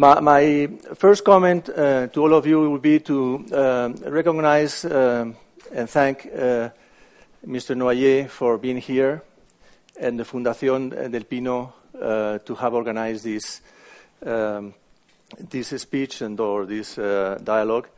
[0.00, 5.30] My, my, first comment uh, to all of you would be to uh, recognize uh,
[5.74, 6.70] and thank uh,
[7.46, 7.76] Mr.
[7.76, 9.22] Noyer for being here
[10.00, 13.60] and the Fundación del Pino uh, to have organized this,
[14.24, 14.72] um,
[15.38, 17.88] this speech and or this uh, dialogue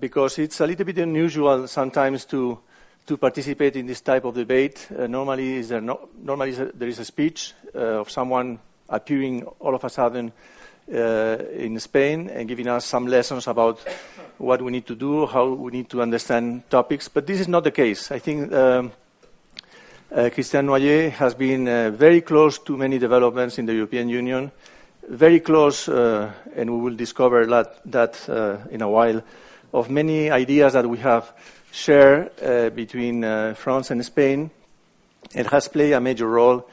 [0.00, 2.58] because it's a little bit unusual sometimes to
[3.06, 4.88] to participate in this type of debate.
[4.90, 9.88] normally, is there no, normally there is a speech of someone appearing all of a
[9.88, 13.80] sudden uh, in Spain and giving us some lessons about
[14.38, 17.08] what we need to do, how we need to understand topics.
[17.08, 18.10] But this is not the case.
[18.10, 18.92] I think um,
[20.12, 24.50] uh, Christian Noyer has been uh, very close to many developments in the European Union,
[25.08, 29.22] very close, uh, and we will discover that, that uh, in a while,
[29.72, 31.32] of many ideas that we have
[31.72, 33.22] shared uh, between
[33.54, 34.50] France and Spain,
[35.34, 36.68] It has played a major role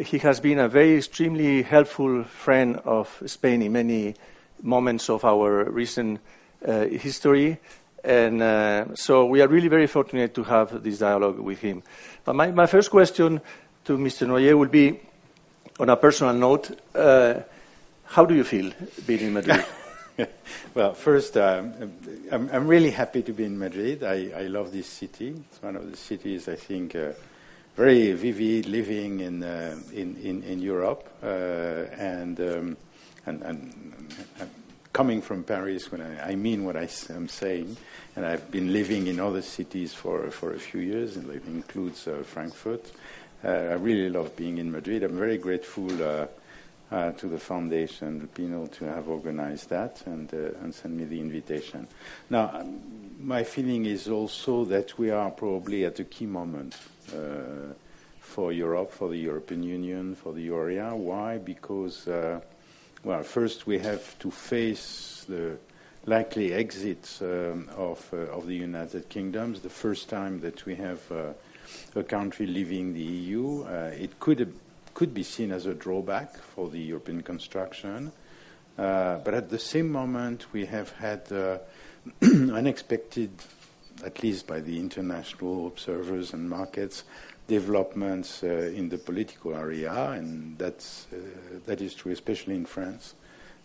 [0.00, 4.14] he has been a very extremely helpful friend of Spain in many
[4.62, 6.20] moments of our recent
[6.66, 7.58] uh, history.
[8.02, 11.82] And uh, so we are really very fortunate to have this dialogue with him.
[12.24, 13.40] But my, my first question
[13.84, 14.26] to Mr.
[14.26, 15.00] Noyer will be
[15.78, 16.78] on a personal note.
[16.94, 17.40] Uh,
[18.04, 18.72] how do you feel
[19.06, 19.64] being in Madrid?
[20.74, 21.92] well, first, um,
[22.30, 24.04] I'm, I'm, really happy to be in Madrid.
[24.04, 25.34] I, I, love this city.
[25.50, 27.12] It's one of the cities I think uh,
[27.76, 31.26] very vivid living in uh, in, in, in Europe uh,
[31.98, 32.76] and, um,
[33.26, 34.06] and, and,
[34.38, 34.50] and
[34.92, 37.76] coming from Paris when I, I mean what I am saying
[38.14, 42.06] and I've been living in other cities for for a few years and it includes
[42.06, 42.92] uh, Frankfurt.
[43.42, 45.02] Uh, I really love being in Madrid.
[45.02, 45.90] I'm very grateful.
[46.02, 46.26] Uh,
[46.92, 51.88] uh, to the foundation, the to have organized that and, and send me the invitation.
[52.30, 52.62] Now,
[53.18, 56.76] my feeling is also that we are probably at a key moment
[58.20, 60.94] for Europe, for the European Union, for the area.
[60.94, 61.38] Why?
[61.38, 62.40] Because, uh,
[63.02, 65.56] well, first we have to face the
[66.06, 69.54] likely exit um, of, uh, of the United Kingdom.
[69.62, 71.00] The first time that we have
[71.96, 73.64] a country leaving the EU.
[73.64, 74.52] it could
[74.94, 78.12] could be seen as a drawback for the European construction.
[78.78, 81.58] Uh, but at the same moment, we have had uh,
[82.22, 83.30] unexpected
[84.04, 87.04] at least by the international observers and markets,
[87.46, 91.16] developments uh, in the political area, and that's, uh,
[91.66, 93.14] that is true especially in France,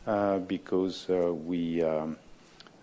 [0.06, 2.17] uh, because uh, we, um,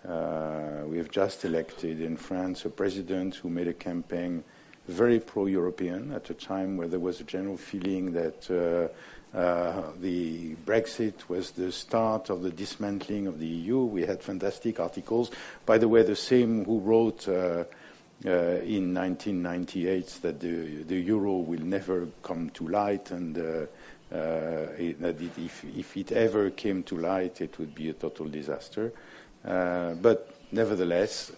[0.07, 4.43] uh, we have just elected in France a president who made a campaign
[4.87, 8.49] very pro-European at a time where there was a general feeling that
[9.33, 13.79] uh, the Brexit was the start of the dismantling of the EU.
[13.83, 15.31] We had fantastic articles.
[15.65, 17.65] By the way, the same who wrote uh,
[18.25, 18.29] uh,
[18.65, 23.41] in 1998 that the, the, euro will never come to light and uh,
[24.11, 27.93] uh, it, that it, if, if, it ever came to light, it would be a
[27.93, 28.91] total disaster.
[29.43, 31.31] But nevertheless,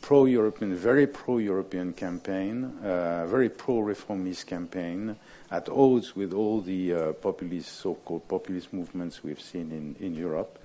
[0.00, 5.16] pro-European, very pro-European campaign, very pro-reformist campaign,
[5.50, 10.58] at odds with all the uh, populist, so-called populist movements we've seen in, in Europe.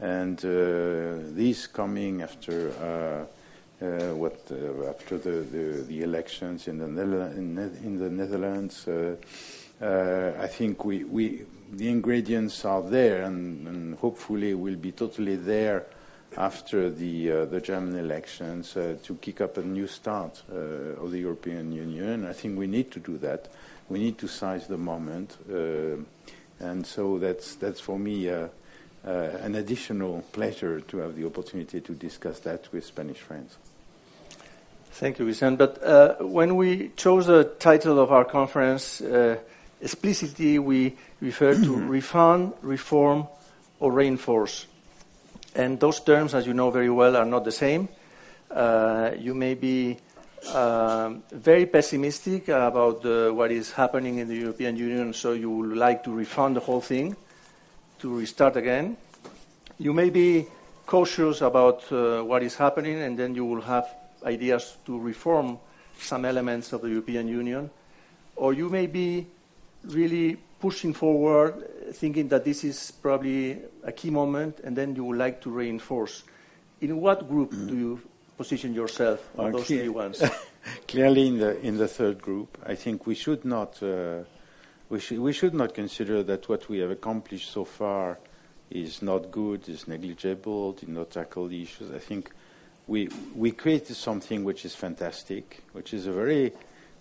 [0.00, 4.38] And uh, these coming after uh, uh what
[4.88, 8.88] after the, the, the, elections in the, in, in the Netherlands,
[9.80, 15.86] I think we, we the ingredients are there, and, and hopefully will be totally there
[16.36, 21.10] after the uh, the German elections uh, to kick up a new start uh, of
[21.12, 22.26] the European Union.
[22.26, 23.48] I think we need to do that
[23.88, 25.36] we need to size the moment.
[25.50, 25.96] Uh,
[26.60, 28.48] and so that's, that's for me uh,
[29.06, 29.10] uh,
[29.42, 33.58] an additional pleasure to have the opportunity to discuss that with Spanish friends.
[34.92, 35.58] Thank you, Vicente.
[35.58, 39.36] But uh, when we chose the title of our conference, uh,
[39.80, 43.26] explicitly we referred to refund, reform,
[43.80, 44.66] or reinforce.
[45.54, 47.88] And those terms, as you know very well, are not the same.
[48.50, 49.98] Uh, you may be
[50.52, 53.04] um, very pessimistic about
[53.34, 56.80] what is happening in the European Union, so you would like to refund the whole
[56.80, 57.16] thing,
[58.00, 58.96] to restart again.
[59.78, 60.46] You may be
[60.86, 63.86] cautious about uh, what is happening, and then you will have
[64.24, 65.58] ideas to reform
[65.98, 67.70] some elements of the European Union.
[68.36, 69.26] Or you may be
[69.84, 75.18] really pushing forward, thinking that this is probably a key moment, and then you would
[75.18, 76.24] like to reinforce.
[76.80, 78.00] In what group do you
[78.36, 80.22] position yourself on those three ones?
[80.88, 84.24] Clearly, in the in the third group, I think we should not uh,
[84.88, 88.18] we should we should not consider that what we have accomplished so far
[88.70, 91.90] is not good, is negligible, did not tackle the issues.
[91.90, 92.30] I think
[92.86, 96.52] we we created something which is fantastic, which is a very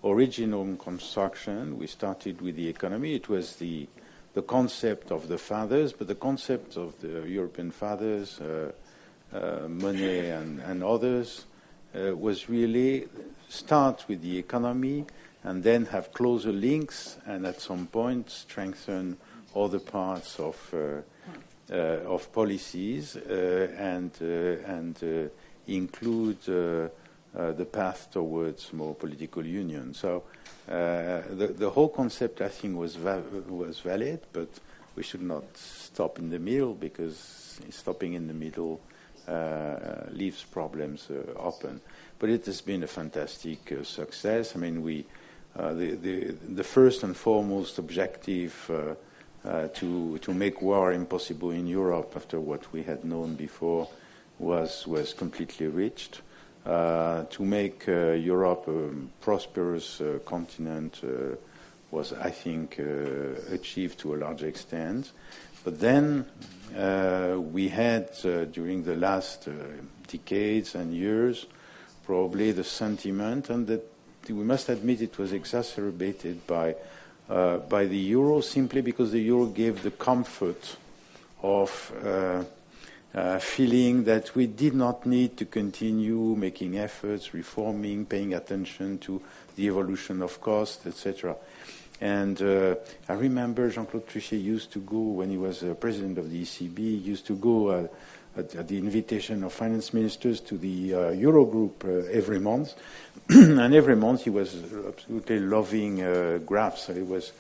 [0.04, 1.78] original construction.
[1.78, 3.16] We started with the economy.
[3.16, 3.88] It was the
[4.34, 8.72] the concept of the fathers, but the concept of the European fathers, uh,
[9.34, 11.46] uh, Monnet and, and others,
[11.96, 13.08] uh, was really
[13.50, 15.06] start with the economy
[15.44, 19.18] and then have closer links and at some point strengthen
[19.56, 21.02] other parts of uh,
[21.72, 21.76] uh,
[22.06, 25.30] of policies uh, and and
[25.68, 29.94] include the path towards more political union.
[29.94, 30.24] So
[30.68, 34.50] the the whole concept, I think, was va- was valid, but
[34.96, 38.93] we should not stop in the middle because stopping in the middle uh,
[40.12, 41.82] leaves problems uh, open.
[42.20, 44.56] But it has been a fantastic uh, success.
[44.56, 45.06] I mean, we
[45.56, 48.70] the, the the first and foremost objective
[49.46, 53.88] uh, to to make war impossible in Europe after what we had known before
[54.40, 56.22] was was completely reached.
[56.66, 61.36] Uh, to make uh, Europe a prosperous uh, continent uh,
[61.92, 65.12] was, I think, uh, achieved to a large extent.
[65.64, 66.26] But then
[67.52, 68.12] we had,
[68.52, 69.48] during the last
[70.08, 71.46] decades and years,
[72.06, 73.90] probably the sentiment, and that
[74.28, 76.76] we must admit it was exacerbated by
[77.30, 80.76] uh, by the euro simply because the euro gave the comfort
[81.42, 82.44] of uh,
[83.18, 89.22] uh, feeling that we did not need to continue making efforts, reforming, paying attention to
[89.56, 91.36] the evolution of costs, etc.
[92.04, 92.76] And uh,
[93.08, 97.02] I remember Jean-Claude Trichet used to go when he was uh, president of the ECB.
[97.02, 97.88] Used to go uh,
[98.36, 102.74] at, at, the invitation of finance ministers to the Eurogroup every month,
[103.30, 104.54] and every month he was
[104.86, 106.88] absolutely loving uh, graphs.
[106.88, 107.32] So he was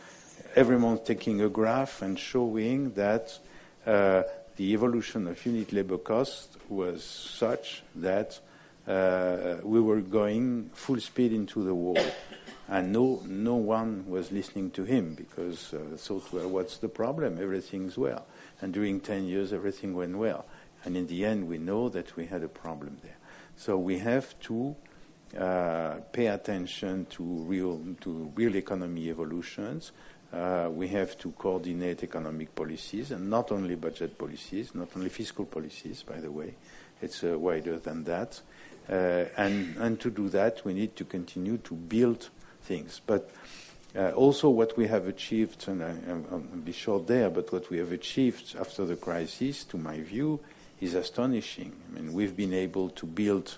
[0.56, 3.38] every month taking a graph and showing that
[3.86, 4.24] uh,
[4.56, 8.39] the evolution of unit labor cost was such that
[8.88, 11.98] uh, we were going full speed into the wall.
[12.69, 17.38] And no, no one was listening to him because uh, thought, well, what's the problem?
[17.42, 18.25] Everything's well.
[18.62, 20.45] And during 10 years, everything went well.
[20.86, 23.18] And in the end, we know that we had a problem there.
[23.57, 24.75] So we have to
[25.38, 29.92] uh, pay attention to real to real economy evolutions.
[30.31, 35.45] Uh, we have to coordinate economic policies and not only budget policies, not only fiscal
[35.45, 36.56] policies, by the way.
[37.01, 38.42] It's uh, wider than that.
[38.89, 42.30] Uh, and, and to do that, we need to continue to build
[42.63, 43.01] things.
[43.06, 43.30] But
[43.95, 45.94] uh, also what we have achieved, and I,
[46.31, 50.39] will be short there, but what we have achieved after the crisis, to my view,
[50.81, 51.74] is astonishing.
[51.89, 53.57] I mean, we've been able to build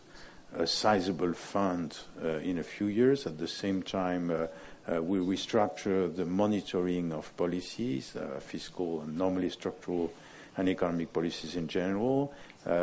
[0.53, 3.25] a sizable fund uh, in a few years.
[3.25, 4.47] At the same time, uh,
[4.87, 10.13] uh, we restructure the monitoring of policies, fiscal and normally structural
[10.57, 12.33] and economic policies in general.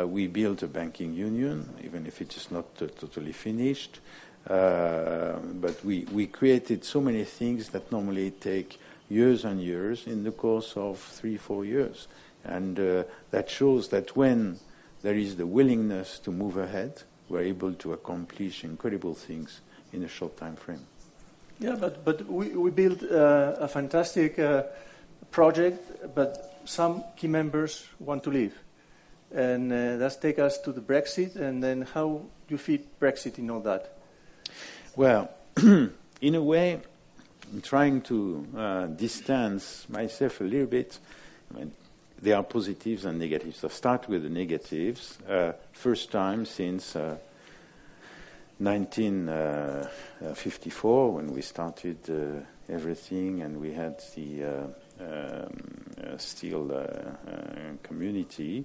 [0.05, 3.99] We built a banking union, even if it is not totally finished.
[4.45, 8.79] But we we created so many things that normally take
[9.09, 12.07] years and years in the course of three, four years.
[12.43, 12.77] And
[13.31, 14.59] that shows that when
[15.01, 19.61] there is the willingness to move ahead, we're able to accomplish incredible things
[19.91, 20.85] in a short time frame.
[21.59, 24.63] Yeah, but, but we, we built uh, a fantastic uh,
[25.31, 28.53] project, but some key members want to leave.
[29.33, 33.39] And uh, let's take us to the Brexit, and then how do you fit Brexit
[33.39, 33.97] in all that?
[34.95, 36.79] Well, in a way,
[37.51, 40.99] I'm trying to uh, distance myself a little bit.
[41.49, 41.71] I mean,
[42.21, 43.63] there are positives and negatives.
[43.63, 45.17] I'll start with the negatives.
[45.27, 47.17] Uh, first time since uh,
[48.59, 52.41] 1954 when we started uh,
[52.71, 54.67] everything and we had the uh,
[54.99, 55.47] um,
[56.03, 57.15] uh, steel uh,
[57.81, 58.63] community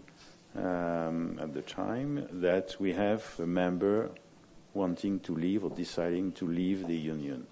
[0.55, 4.11] um, at the time that we have a member
[4.79, 7.47] wanting to leave or deciding to leave the union.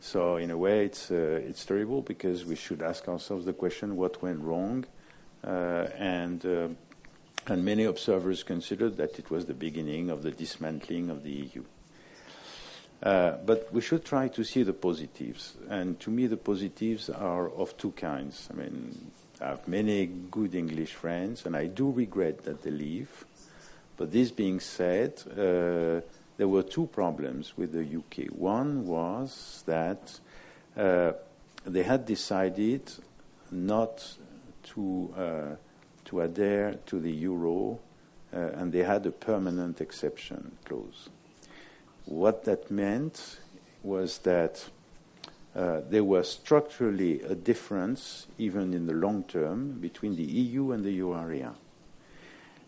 [0.00, 4.22] So in a way, it's it's terrible because we should ask ourselves the question: What
[4.22, 4.86] went wrong?
[5.42, 6.68] Uh, and uh,
[7.46, 11.64] and many observers considered that it was the beginning of the dismantling of the EU.
[13.02, 15.54] Uh, but we should try to see the positives.
[15.68, 18.48] And to me, the positives are of two kinds.
[18.52, 19.10] I mean,
[19.40, 23.24] I have many good English friends, and I do regret that they leave.
[23.96, 26.02] But this being said, uh,
[26.40, 28.32] there were two problems with the UK.
[28.32, 30.18] One was that
[30.74, 31.12] uh,
[31.66, 32.90] they had decided
[33.50, 34.16] not
[34.62, 35.56] to, uh,
[36.06, 37.78] to adhere to the euro,
[38.32, 41.10] uh, and they had a permanent exception clause.
[42.06, 43.36] What that meant
[43.82, 44.66] was that
[45.54, 50.86] uh, there was structurally a difference, even in the long term, between the EU and
[50.86, 51.52] the euro area.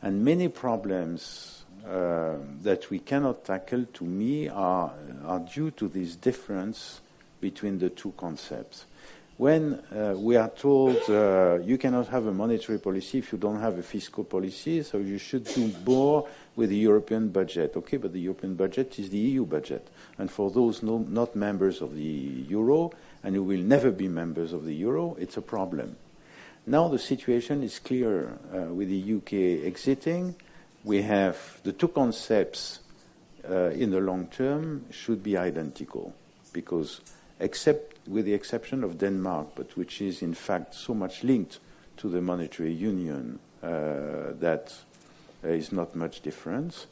[0.02, 4.92] And many problems uh, that we cannot tackle, to me, are,
[5.24, 7.00] are due to this difference
[7.40, 8.86] between the two concepts.
[9.42, 13.60] when uh, we are told uh, you cannot have a monetary policy if you don't
[13.60, 17.74] have a fiscal policy, so you should do more with the European budget.
[17.76, 19.88] Okay, but the European budget is the EU budget.
[20.18, 22.92] And for those no, not members of the euro
[23.24, 25.96] and who will never be members of the euro, it's a problem.
[26.64, 30.36] Now the situation is clear uh, with the UK exiting.
[30.84, 32.80] We have the two concepts
[33.48, 36.14] uh, in the long term should be identical
[36.52, 37.00] because
[37.38, 41.58] except with the exception of Denmark, but which is in fact so much linked
[41.98, 44.74] to the monetary union uh, that
[45.42, 46.86] there is not much difference.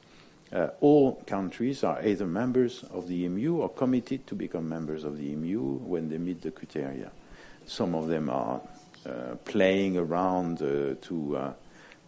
[0.53, 5.17] Uh, all countries are either members of the EMU or committed to become members of
[5.19, 7.11] the EMU when they meet the criteria.
[7.67, 8.61] Some of them are
[9.07, 11.55] uh, playing around uh, to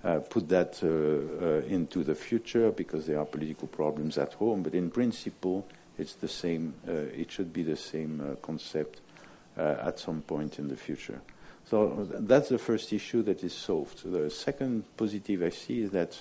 [0.04, 4.62] uh, uh, put that uh, into the future because there are political problems at home,
[4.62, 5.66] but in principle,
[5.98, 6.74] it's the same.
[6.86, 9.00] it should be the same concept
[9.56, 11.20] at some point in the future.
[11.64, 14.10] So that's the first issue that is solved.
[14.10, 16.20] The second positive I see is that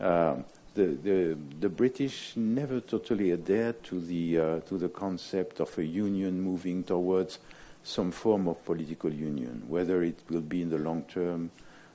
[0.00, 5.76] um, the, the, the, British never totally adhered to the, uh, to the concept of
[5.78, 7.38] a union moving towards
[7.84, 11.50] some form of political union, whether it will be in the long term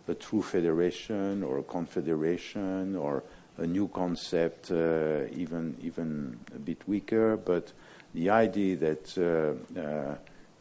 [0.08, 3.24] a true federation or a confederation or
[3.58, 7.38] a new concept, uh, even, even a bit weaker.
[7.38, 7.72] But
[8.14, 10.16] the idea that uh, uh,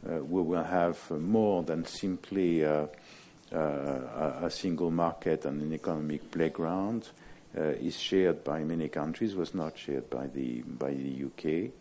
[0.07, 2.87] uh we will have more than simply uh,
[3.51, 7.09] a single market and an economic playground
[7.55, 11.71] is shared by many countries, was not shared by the, by the UK,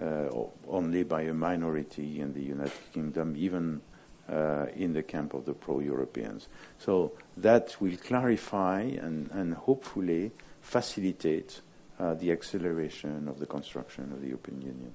[0.00, 0.28] uh,
[0.68, 3.82] only by a minority in the United Kingdom, even
[4.30, 6.48] uh, in the camp of the pro-Europeans.
[6.78, 10.30] So that will clarify and, and hopefully
[10.62, 11.60] facilitate
[11.98, 14.92] uh, the acceleration of the construction of the European Union.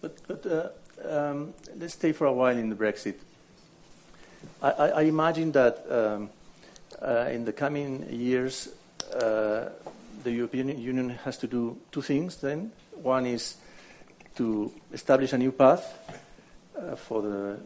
[0.00, 0.68] But, but uh,
[1.08, 3.16] um, let's stay for a while in the Brexit.
[4.62, 6.30] I, I, I imagine that um,
[7.02, 8.68] uh, in the coming years,
[9.12, 9.70] uh,
[10.22, 12.72] the European Union has to do two things then.
[13.02, 13.56] One is
[14.36, 15.98] to establish a new path
[16.78, 17.58] uh, for the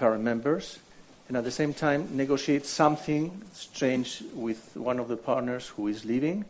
[0.00, 0.80] current members,
[1.28, 6.04] and at the same time negotiate something strange with one of the partners who is
[6.04, 6.44] leaving.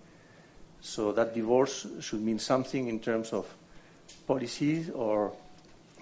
[0.80, 3.45] So that divorce should mean something in terms of
[4.26, 5.33] policy or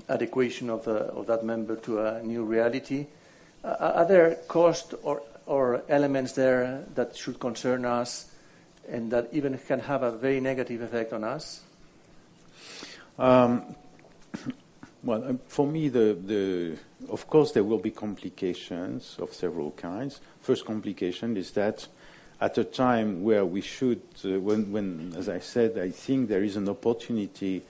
[0.08, 3.06] adequation of, the, of that member to a new reality.
[3.64, 8.30] Uh, are there cost or or elements there that should concern us
[8.88, 11.62] and that even can have a very negative effect on us?
[13.18, 13.74] Um,
[15.02, 16.78] well, um, for me, the, the,
[17.10, 20.20] of course, there will be complications of several kinds.
[20.40, 21.86] First complication is that
[22.40, 26.42] at a time where we should, uh, when, when, as I said, I think there
[26.42, 27.62] is an opportunity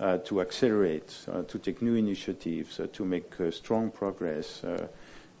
[0.00, 4.88] uh, to accelerate, uh, to take new initiatives, uh, to make uh, strong progress uh,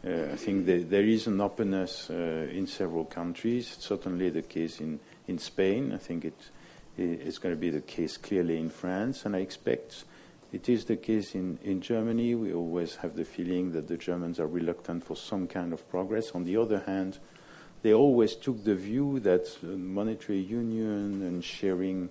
[0.04, 3.74] I think there is an openness in several countries.
[3.76, 5.92] It's certainly the case in, in Spain.
[5.92, 6.50] I think it,
[6.98, 10.04] it's going to be the case clearly in France, and I expect
[10.52, 12.34] it is the case in, in Germany.
[12.34, 16.32] We always have the feeling that the Germans are reluctant for some kind of progress.
[16.32, 17.18] On the other hand,
[17.82, 22.10] they always took the view that monetary union and sharing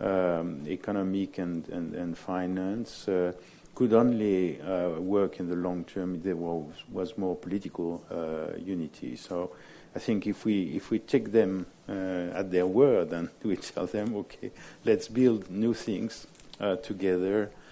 [0.00, 3.32] um, economic and, and, and finance uh,
[3.74, 8.56] could only uh, work in the long term if there was, was more political uh,
[8.58, 9.16] unity.
[9.16, 9.52] So
[9.94, 11.92] I think if we if we take them uh,
[12.34, 14.50] at their word and we tell them, okay,
[14.84, 16.26] let's build new things
[16.60, 17.65] uh, together, uh,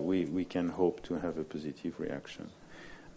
[0.00, 2.50] we we can hope to have a positive reaction.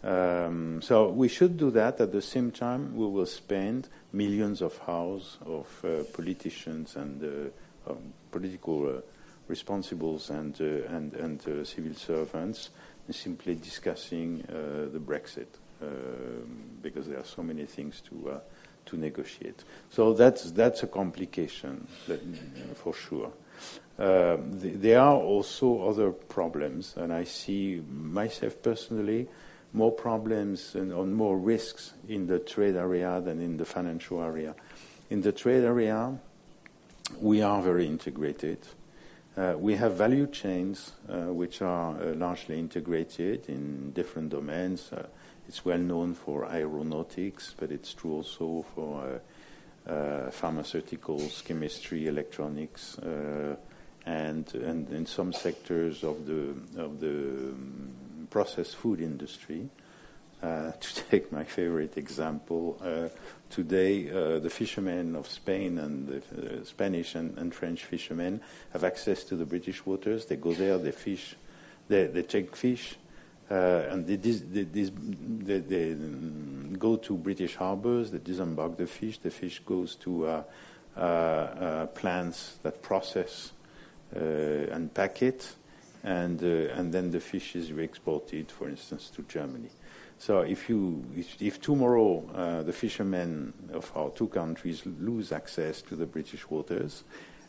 [0.02, 2.00] Um, so we should do that.
[2.00, 7.50] At the same time, we will spend millions of hours of uh, politicians and
[7.88, 9.02] um, political
[9.48, 12.70] responsibles and, uh, and, and uh, civil servants
[13.10, 15.46] simply discussing uh, the Brexit
[15.82, 18.40] um, because there are so many things to,
[18.84, 19.64] to negotiate.
[19.90, 22.20] So that's, that's a complication that,
[22.76, 23.32] for sure.
[23.98, 29.28] Uh, th- there are also other problems, and I see myself personally
[29.72, 34.54] more problems and on more risks in the trade area than in the financial area.
[35.10, 36.18] In the trade area,
[37.20, 38.58] we are very integrated.
[39.36, 44.92] Uh, we have value chains uh, which are uh, largely integrated in different domains.
[44.92, 45.06] Uh,
[45.46, 49.20] it's well known for aeronautics, but it's true also for
[49.88, 57.90] pharmaceuticals, chemistry, electronics, and, and in some sectors of the of the um,
[58.30, 59.68] processed food industry.
[60.40, 63.08] Uh, to take my favorite example, uh,
[63.50, 68.40] today uh, the fishermen of Spain and the Spanish and, French fishermen
[68.72, 70.26] have access to the British waters.
[70.26, 71.34] They go there, they fish,
[71.88, 73.07] they, take fish, Uh,
[73.50, 75.96] and they, they, they, they,
[76.78, 80.42] go to British harbors, they disembark the fish, the fish goes to uh,
[80.96, 83.52] uh, uh plants that process
[84.16, 85.52] uh, and pack it,
[86.02, 89.70] and, uh, and then the fish is re-exported, for instance, to Germany.
[90.18, 95.94] So if, you, if, if tomorrow the fishermen of our two countries lose access to
[95.94, 97.04] the British waters,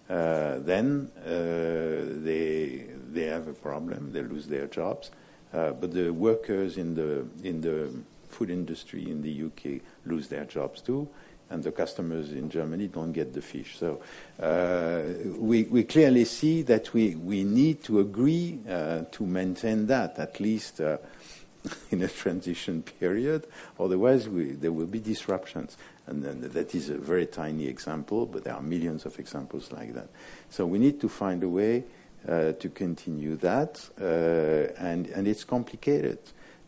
[0.07, 5.09] then they, they have a problem, they lose their jobs.
[5.53, 7.91] Uh, but the workers in the in the
[8.29, 11.07] food industry in the UK lose their jobs too,
[11.49, 13.77] and the customers in Germany don't get the fish.
[13.77, 14.01] So
[14.39, 15.01] uh,
[15.37, 20.39] we we clearly see that we we need to agree uh, to maintain that at
[20.39, 20.81] least.
[20.81, 20.97] Uh,
[21.91, 23.45] in a transition period,
[23.77, 25.75] otherwise we, there will be disruptions.
[26.07, 30.07] And that is a very tiny example, but there are millions of examples like that.
[30.49, 31.83] So we need to find a way
[32.27, 33.89] uh, to continue that.
[33.99, 36.19] Uh, and, and it's complicated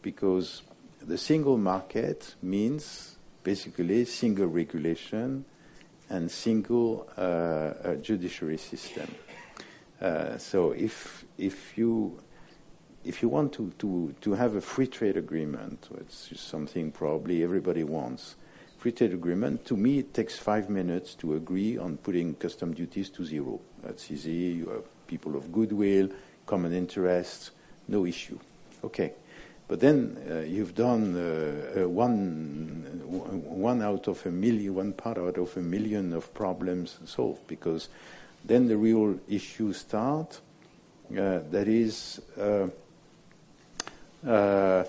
[0.01, 0.63] because
[1.01, 5.45] the single market means basically single regulation
[6.09, 9.07] and single uh, judiciary system.
[10.01, 12.19] Uh, so if, if, you,
[13.03, 17.43] if you want to, to, to have a free trade agreement, which is something probably
[17.43, 18.35] everybody wants,
[18.77, 23.09] free trade agreement, to me it takes five minutes to agree on putting custom duties
[23.09, 23.59] to zero.
[23.83, 24.31] That's easy.
[24.31, 26.07] You people of goodwill,
[26.45, 27.51] common interests,
[27.89, 28.39] no issue.
[28.81, 29.11] Okay.
[29.67, 33.01] But then uh, you've done uh, uh, one,
[33.45, 37.89] one out of a million, one part out of a million of problems solved because
[38.43, 40.39] then the real issues start.
[41.11, 42.67] Uh, that is, uh,
[44.27, 44.83] uh,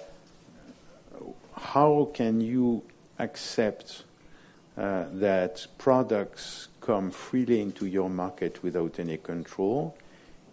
[1.54, 2.82] how can you
[3.18, 4.04] accept
[4.76, 9.94] that products come freely into your market without any control?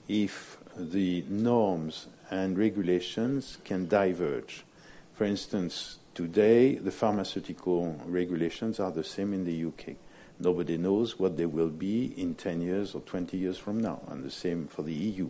[0.10, 4.66] If the norms and regulations can diverge.
[5.14, 9.96] For instance, today the pharmaceutical regulations are the same in the UK.
[10.40, 14.24] Nobody knows what they will be in 10 years or 20 years from now, and
[14.24, 15.30] the same for the EU.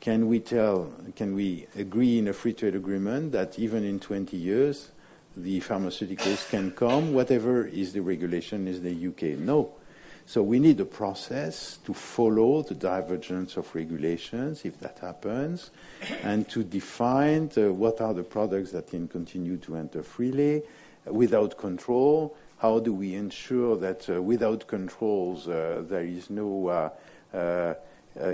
[0.00, 4.36] Can we tell, can we agree in a free trade agreement that even in 20
[4.36, 4.90] years
[5.36, 9.38] the pharmaceuticals can come, whatever is the regulation in the UK?
[9.38, 9.72] No.
[10.28, 15.70] So we need a process to follow the divergence of regulations, if that happens,
[16.24, 20.62] and to define the, what are the products that can continue to enter freely
[21.04, 22.36] without control.
[22.58, 26.90] How do we ensure that uh, without controls uh, there is no uh,
[27.32, 27.74] uh,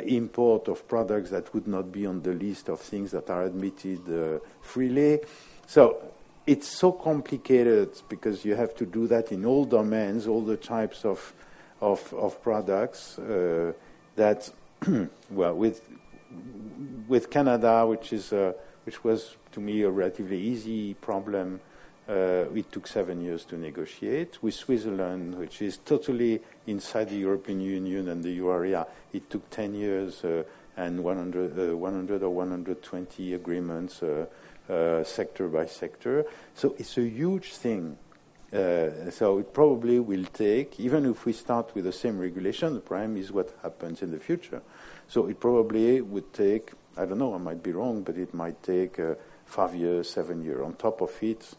[0.06, 4.00] import of products that would not be on the list of things that are admitted
[4.08, 5.20] uh, freely?
[5.66, 6.02] So
[6.46, 11.04] it's so complicated because you have to do that in all domains, all the types
[11.04, 11.34] of
[11.82, 13.72] of, of products uh,
[14.16, 14.48] that,
[15.30, 15.82] well, with,
[17.08, 18.52] with Canada, which, is, uh,
[18.86, 21.60] which was to me a relatively easy problem,
[22.08, 24.42] uh, it took seven years to negotiate.
[24.42, 29.50] With Switzerland, which is totally inside the European Union and the euro area, it took
[29.50, 30.44] 10 years uh,
[30.76, 36.24] and 100, uh, 100, or 120 agreements uh, sector by sector.
[36.54, 37.98] So it's a huge thing.
[38.52, 42.80] Uh, so it probably will take, even if we start with the same regulation, the
[42.80, 44.60] prime is what happens in the future.
[45.08, 48.62] So it probably would take, I don't know, I might be wrong, but it might
[48.62, 49.14] take uh,
[49.46, 50.60] five years, seven years.
[50.62, 51.54] On top of it,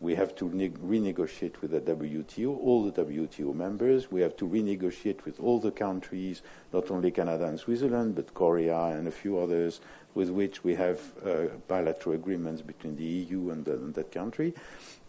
[0.00, 4.10] we have to ne- renegotiate with the WTO, all the WTO members.
[4.10, 6.40] We have to renegotiate with all the countries,
[6.72, 9.80] not only Canada and Switzerland, but Korea and a few others
[10.14, 14.54] with which we have uh, bilateral agreements between the EU and, the, and that country.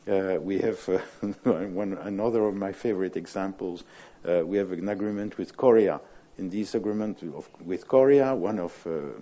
[0.07, 0.97] Uh, we have uh,
[1.43, 3.83] one, another of my favorite examples.
[4.27, 5.99] Uh, we have an agreement with Korea.
[6.38, 9.19] In this agreement of, with Korea, one of uh,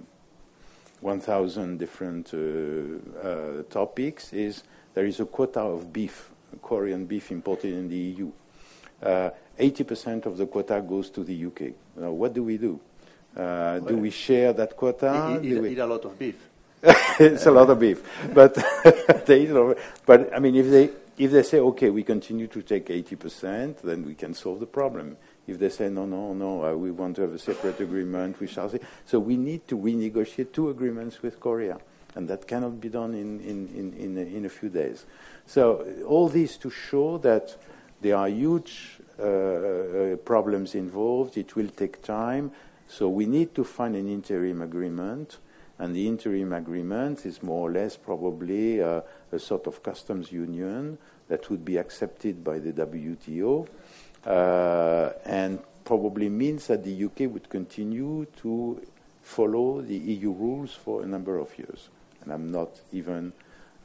[1.02, 4.64] 1,000 different uh, uh, topics is
[4.94, 6.30] there is a quota of beef,
[6.62, 8.32] Korean beef imported in the EU.
[9.02, 11.74] 80% of the quota goes to the UK.
[11.96, 12.80] Now, what do we do?
[13.36, 15.40] Well, do we share that quota?
[15.42, 16.47] Eat, eat, eat a lot of beef.
[17.20, 18.54] it's a lot of beef, but
[19.26, 19.48] they,
[20.06, 24.06] but I mean, if they if they say okay, we continue to take 80%, then
[24.06, 25.18] we can solve the problem.
[25.48, 28.46] If they say no, no, no, uh, we want to have a separate agreement, we
[28.46, 28.80] shall see.
[29.06, 31.80] So we need to renegotiate two agreements with Korea,
[32.14, 35.06] and that cannot be done in in in in a, in a few days.
[35.48, 37.58] So all this to show that
[38.02, 41.38] there are huge uh, uh, problems involved.
[41.38, 42.52] It will take time.
[42.88, 45.40] So we need to find an interim agreement
[45.80, 50.98] and the interim agreement is more or less probably uh, a sort of customs union
[51.28, 53.68] that would be accepted by the WTO
[54.26, 58.82] uh, and probably means that the UK would continue to
[59.22, 61.90] follow the EU rules for a number of years.
[62.22, 63.34] And I'm not even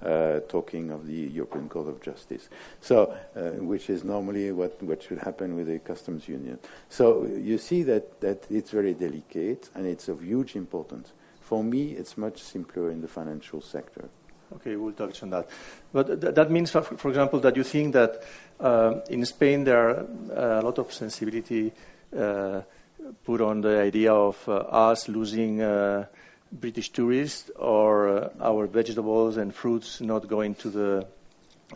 [0.04, 2.48] uh, talking of the European Court of Justice,
[2.80, 6.58] so uh, which is normally what, what should happen with a customs union.
[6.88, 11.12] So you see that, that it's very delicate and it's of huge importance.
[11.52, 14.08] For me, it's much simpler in the financial sector.
[14.54, 15.50] Okay, we'll touch on that.
[15.92, 18.22] But th- that means, for, for, example, that you think that
[18.58, 21.70] uh, in Spain there are uh, a lot of sensibility
[22.18, 22.62] uh,
[23.22, 26.06] put on the idea of uh, us losing uh,
[26.50, 31.06] British tourists or uh, our vegetables and fruits not going to the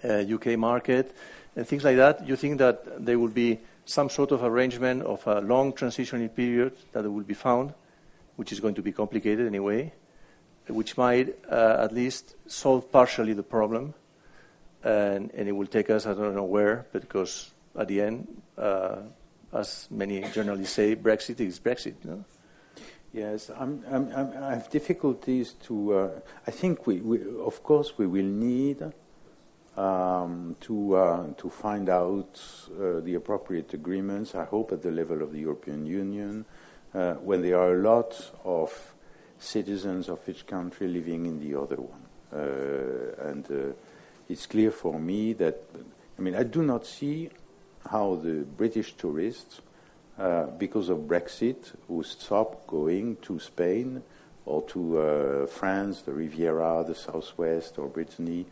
[0.02, 1.14] UK market
[1.54, 2.26] and things like that.
[2.26, 6.72] You think that there will be some sort of arrangement of a long transitional period
[6.92, 7.74] that will be found,
[8.36, 9.92] which is going to be complicated anyway
[10.68, 13.94] which might uh, at least solve partially the problem.
[14.82, 18.98] And, and, it will take us, I don't know where, because at the end, uh,
[19.52, 21.94] as many journalists say, Brexit is Brexit.
[23.12, 25.94] Yes, I'm, I'm, I'm, i have difficulties to.
[25.94, 28.82] Uh, I think we, we, of course, we will need
[29.76, 32.40] um, to uh, to find out
[32.78, 34.34] uh, the appropriate agreements.
[34.34, 36.44] I hope at the level of the European Union,
[36.96, 38.94] uh, when there are a lot of
[39.38, 42.02] citizens of each country living in the other one.
[42.32, 43.72] Uh, and uh,
[44.28, 45.60] it's clear for me that,
[46.18, 47.28] I mean, I do not see
[47.90, 49.60] how the British tourists,
[50.18, 54.02] uh, because of Brexit, will stop going to Spain
[54.46, 58.46] or to uh, France, the Riviera, the Southwest, or Brittany,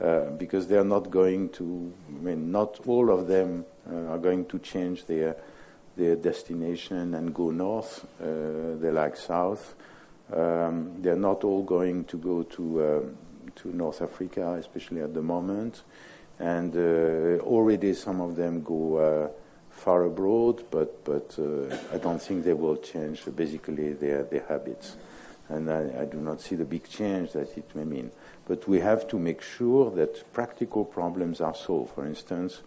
[0.00, 4.46] uh, because they are not going to, I mean, not all of them are going
[4.46, 5.36] to change their,
[5.96, 8.06] their destination and go north.
[8.18, 9.74] they like south.
[10.32, 13.16] Um, they're not all going to go to um,
[13.56, 15.82] to North Africa, especially at the moment,
[16.38, 19.28] and uh, already some of them go uh,
[19.70, 20.64] far abroad.
[20.70, 24.96] But but uh, I don't think they will change basically their their habits,
[25.48, 28.10] and I, I, do not see the big change that it may mean.
[28.46, 31.94] But we have to make sure that practical problems are solved.
[31.94, 32.62] For instance,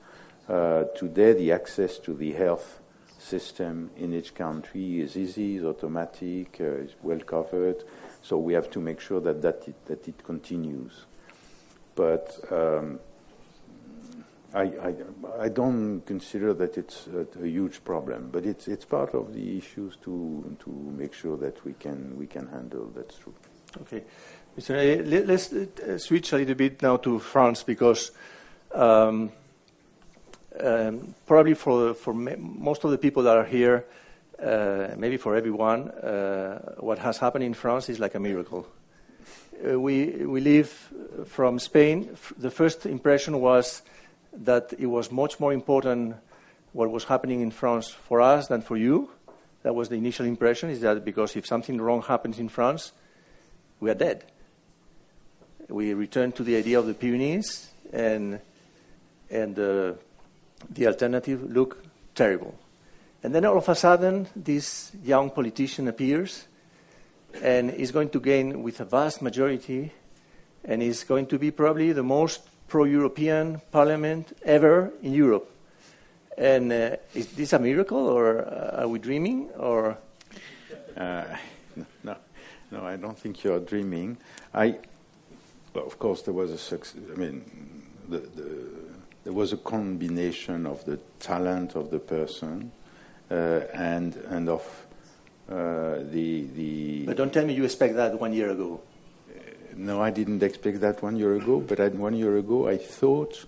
[0.48, 2.80] uh, today the access to the health
[3.28, 7.84] system in each country is easy, is automatic, uh, is well covered.
[8.22, 11.06] So we have to make sure that that it, that it continues.
[11.96, 13.00] But um,
[14.54, 14.94] I, I,
[15.40, 19.58] I, don't consider that it's a, a, huge problem, but it's it's part of the
[19.58, 22.92] issues to to make sure that we can we can handle.
[22.96, 23.34] That's true.
[23.82, 24.04] Okay,
[24.58, 25.28] Mr.
[25.28, 28.12] Let's uh, switch a little bit now to France because.
[28.74, 29.32] Um,
[30.60, 33.86] um, probably for, for most of the people that are here,
[34.42, 38.68] uh, maybe for everyone, uh, what has happened in France is like a miracle.
[39.66, 40.70] Uh, we, we live
[41.26, 42.16] from Spain.
[42.38, 43.82] The first impression was
[44.34, 46.16] that it was much more important
[46.74, 49.10] what was happening in France for us than for you.
[49.64, 52.92] That was the initial impression, is that because if something wrong happens in France,
[53.80, 54.24] we are dead.
[55.68, 58.40] We return to the idea of the Pyrenees and,
[59.30, 59.98] and
[60.70, 61.84] the alternative look
[62.16, 62.56] terrible.
[63.24, 66.48] And then all of a sudden, this young politician appears
[67.42, 69.92] and is going to gain with a vast majority
[70.64, 75.50] and is going to be probably the most pro European parliament ever in Europe.
[76.38, 79.98] And uh, is this a miracle, or uh, are we dreaming, or?
[80.96, 81.26] Uh,
[82.04, 82.16] no,
[82.72, 84.18] no, I don't think you're dreaming.
[84.54, 84.78] I,
[85.74, 87.02] well, of course, there was a success.
[87.12, 87.44] I mean,
[88.08, 88.70] the, the
[89.28, 92.72] there was a combination of the talent of the person
[93.30, 94.64] uh, and and of
[95.50, 97.06] uh, the the.
[97.06, 98.80] But don't tell me you expect that one year ago.
[99.30, 99.42] Uh,
[99.76, 101.60] no, I didn't expect that one year ago.
[101.60, 103.46] But I, one year ago, I thought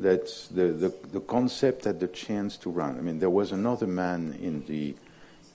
[0.00, 2.98] that the, the the concept had the chance to run.
[2.98, 4.96] I mean, there was another man in the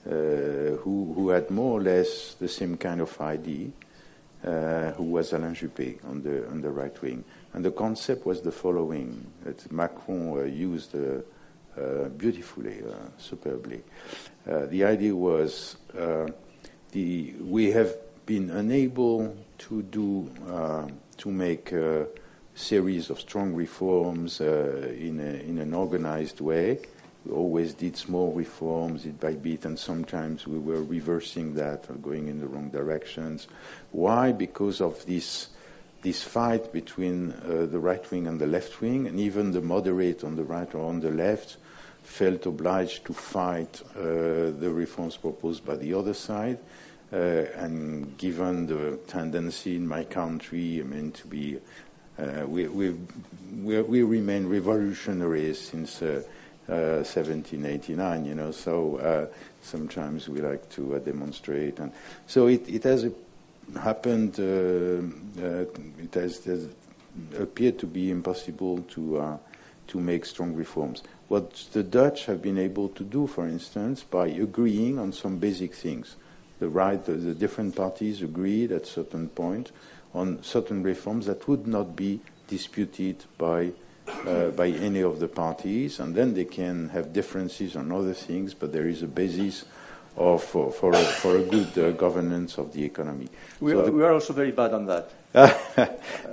[0.06, 3.68] uh, who who had more or less the same kind of idea,
[4.46, 7.22] uh, who was Alain Juppé on the on the right wing.
[7.54, 11.20] And the concept was the following that Macron uh, used uh,
[11.78, 13.82] uh, beautifully, uh, superbly.
[14.48, 15.76] Uh, the idea was
[16.92, 20.30] the, we have been unable to do,
[21.16, 22.06] to make a
[22.54, 26.78] series of strong reforms in, a, in an organized way.
[27.24, 31.94] We always did small reforms bit by bit, and sometimes we were reversing that or
[31.96, 33.46] going in the wrong directions.
[33.92, 34.32] Why?
[34.32, 35.48] Because of this
[36.02, 40.24] this fight between uh, the right wing and the left wing, and even the moderate
[40.24, 41.56] on the right or on the left
[42.02, 44.00] felt obliged to fight uh,
[44.58, 46.58] the reforms proposed by the other side.
[47.12, 47.16] Uh,
[47.56, 51.58] and given the tendency in my country, I mean, to be,
[52.18, 59.30] uh, we, we, remain revolutionaries since 1789, uh, uh, you know, so
[59.62, 61.78] sometimes we like to demonstrate.
[61.78, 61.92] And
[62.26, 63.12] so it, it has a
[63.76, 65.64] happened, uh, uh,
[65.98, 66.68] it has, has,
[67.36, 69.38] appeared to be impossible to uh,
[69.88, 71.02] to make strong reforms.
[71.28, 75.74] What the Dutch have been able to do, for instance, by agreeing on some basic
[75.74, 76.16] things.
[76.58, 79.72] The right, the, the different parties agreed at certain point
[80.14, 83.72] on certain reforms that would not be disputed by
[84.26, 88.54] uh, by any of the parties, and then they can have differences on other things,
[88.54, 89.64] but there is a basis
[90.18, 93.28] of, for, for, a, for a good uh, governance of the economy.
[93.60, 95.10] We, so, we, are also very bad on that.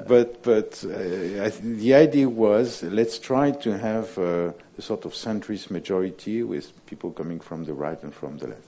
[0.08, 5.70] but but uh, the idea was let's try to have uh, a sort of centrist
[5.70, 8.68] majority with people coming from the right and from the left.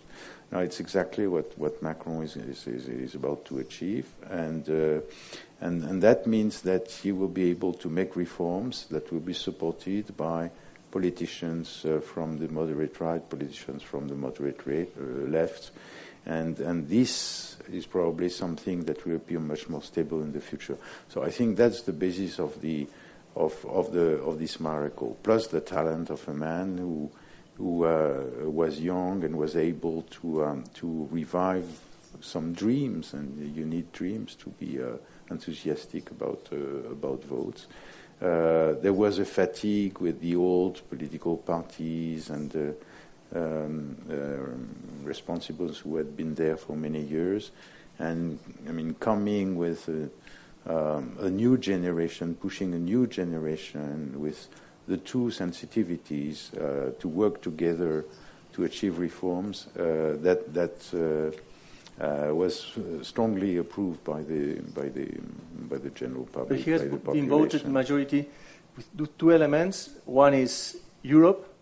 [0.51, 5.01] Now it's exactly what, what Macron is, is, is, is about to achieve, and, uh,
[5.59, 9.33] and and that means that he will be able to make reforms that will be
[9.33, 10.51] supported by
[10.97, 15.69] politicians uh, from the moderate right, politicians from the moderate uh, left,
[16.25, 20.75] and and this is probably something that will appear much more stable in the future.
[21.09, 22.87] So I think that's the basis of the
[23.35, 27.11] of of the of this miracle, plus the talent of a man who
[27.57, 31.67] who uh, was young and was able to um, to revive
[32.21, 34.97] some dreams, and you need dreams to be uh,
[35.29, 37.67] enthusiastic about uh, about votes.
[38.21, 45.77] Uh, there was a fatigue with the old political parties and uh, um, uh, responsibles
[45.77, 47.51] who had been there for many years.
[47.99, 50.09] And I mean, coming with a,
[50.67, 54.47] um, a new generation, pushing a new generation with
[54.87, 58.05] the two sensitivities uh, to work together
[58.53, 61.33] to achieve reforms, uh, that that
[61.99, 65.07] uh, uh was strongly approved by the by the
[65.69, 66.49] by the general public.
[66.49, 68.27] But he has been voted majority
[68.75, 69.89] with two elements.
[70.05, 71.57] One is Europe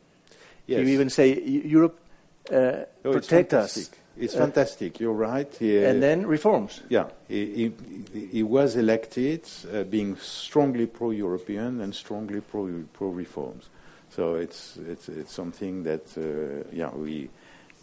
[0.67, 0.79] Yes.
[0.81, 1.99] You even say Europe
[2.51, 3.89] uh, oh, protect us.
[4.17, 4.99] It's uh, fantastic.
[4.99, 5.61] You're right.
[5.61, 6.81] and then reforms.
[6.89, 7.71] Yeah, he,
[8.13, 13.69] he, he was elected uh, being strongly pro-European and strongly pro pro-reforms.
[14.09, 17.29] So it's it's it's something that uh, yeah we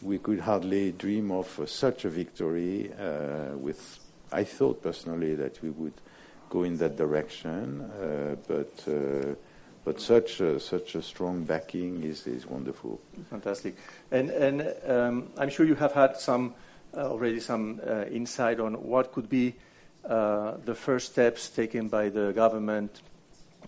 [0.02, 2.92] we could hardly dream of such a victory.
[2.92, 3.98] Uh, with
[4.32, 5.94] I thought personally that we would
[6.50, 8.86] go in that direction, uh, but
[9.84, 13.00] but such a, such a strong backing is, is wonderful.
[13.30, 13.76] Fantastic.
[14.10, 16.54] And, and um, I'm sure you have had some
[16.96, 19.54] uh, already some uh, insight on what could be
[20.04, 23.00] uh, the first steps taken by the government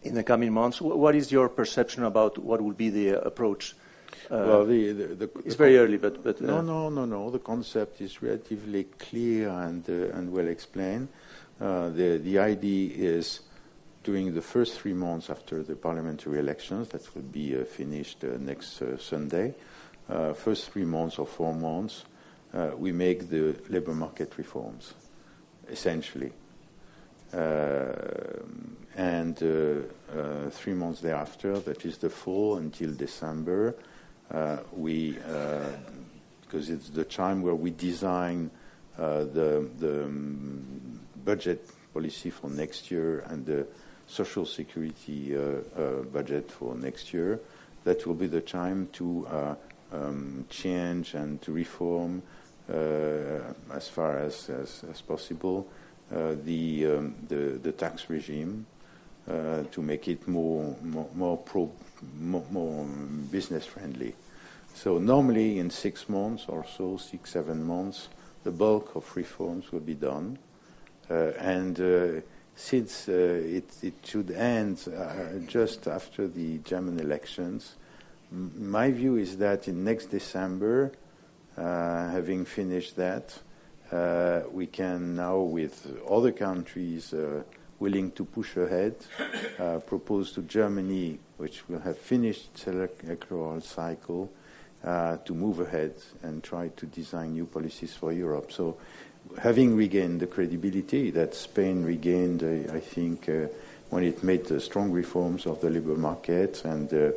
[0.03, 0.81] in the coming months.
[0.81, 3.75] What is your perception about what will be the approach?
[4.31, 7.31] Uh, well, the, the, the, it's very early, but, but no, uh, no, no, no.
[7.31, 11.09] The concept is relatively clear and uh, and well explained.
[11.59, 13.41] the the idea is
[14.05, 18.37] during the first three months after the parliamentary elections, that will be uh, finished uh,
[18.39, 19.55] next uh, Sunday,
[20.09, 22.05] uh, first three months or four months,
[22.53, 24.95] uh, we make the labor market reforms,
[25.69, 26.31] essentially.
[28.97, 29.39] and
[30.53, 33.75] three months thereafter, that is the fall until December,
[34.73, 35.13] we,
[36.43, 38.51] because it's the time where we design
[38.97, 43.67] the, the um, budget policy for next year and the
[44.07, 45.41] social security uh,
[45.79, 47.41] uh, budget for next year,
[47.85, 49.55] that will be the time to uh,
[49.93, 52.23] um, change and to reform
[52.69, 55.67] as far as, as, as possible
[56.11, 58.67] the, um, the, the tax regime
[59.27, 61.71] to make it more more, more pro
[62.19, 62.85] more, more
[63.31, 64.15] business friendly.
[64.75, 68.09] So normally in six months or so, six, seven months,
[68.43, 70.39] the bulk of reforms will be done.
[71.09, 72.21] Uh, and uh,
[72.57, 77.77] since uh, it, it, should end uh, just after the German elections,
[78.33, 80.93] m- my view is that in next December,
[81.57, 83.39] uh, having finished that,
[83.93, 87.43] uh, we can now, with other countries uh,
[87.79, 88.95] willing to push ahead,
[89.59, 94.31] uh, propose to Germany, which will have finished its electoral cycle,
[94.83, 98.53] to move ahead and try to design new policies for Europe.
[98.53, 98.77] So
[99.39, 103.47] having regained the credibility that Spain regained, uh, I think, uh,
[103.91, 107.13] when it made the strong reforms of the labor market and uh,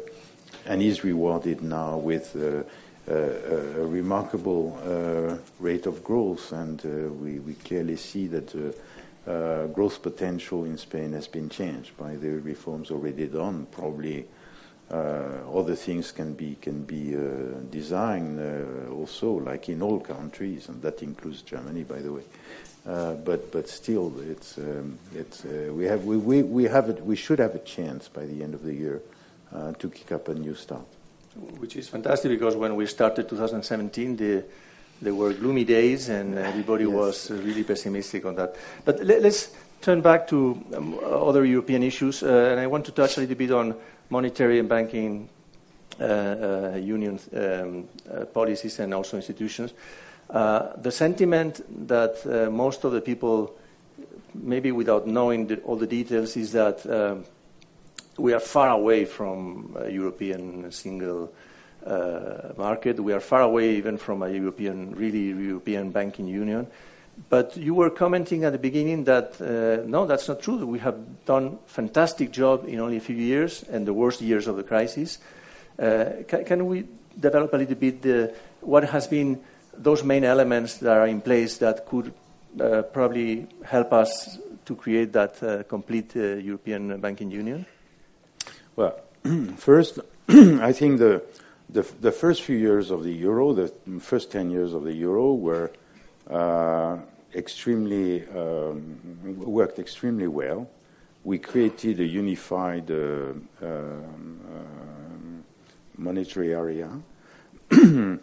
[0.65, 2.63] and is rewarded now with uh,
[3.09, 8.53] a, remarkable uh, rate of growth, and uh, we, we clearly see that
[9.27, 13.67] the growth potential in Spain has been changed by the reforms already done.
[13.71, 14.25] Probably
[14.89, 20.69] uh, other things can be can be uh, designed uh, also, like in all countries,
[20.69, 22.23] and that includes Germany, by the way.
[23.25, 27.39] but but still, it's um, it's we have we, we, we have it, we should
[27.39, 29.01] have a chance by the end of the year
[29.77, 30.87] to kick up a new start.
[31.59, 34.43] Which is fantastic because when we started 2017, the
[35.01, 36.93] there were gloomy days, and everybody Yes.
[36.93, 38.55] was really pessimistic on that.
[38.85, 39.49] But let, us
[39.81, 43.35] turn back to um, other European issues, uh, and I want to touch a little
[43.35, 43.75] bit on
[44.09, 45.29] monetary and banking
[45.99, 49.73] uh, uh, union um, uh, policies and also institutions.
[50.29, 53.55] Uh, the sentiment that uh, most of the people,
[54.33, 57.23] maybe without knowing the, all the details, is that um,
[58.17, 61.31] we are far away from a European single
[62.57, 62.99] market.
[62.99, 66.67] We are far away even from a European, really European banking union.
[67.29, 70.65] But you were commenting at the beginning that uh, no, that's not true.
[70.65, 74.55] We have done fantastic job in only a few years and the worst years of
[74.55, 75.17] the crisis.
[75.79, 76.85] Uh, can, we
[77.19, 79.39] develop a little bit what has been
[79.77, 82.13] those main elements that are in place that could
[82.59, 87.65] uh, probably help us to create that uh, complete uh, European banking union?
[88.75, 88.99] Well,
[89.57, 91.23] first, I think the,
[91.69, 95.33] the, the first few years of the euro, the first 10 years of the euro,
[95.33, 95.71] were
[96.29, 96.97] uh,
[97.35, 98.99] extremely um,
[99.37, 100.69] worked extremely well.
[101.23, 105.43] We created a unified uh, um,
[105.97, 106.89] monetary area.
[107.71, 108.17] uh,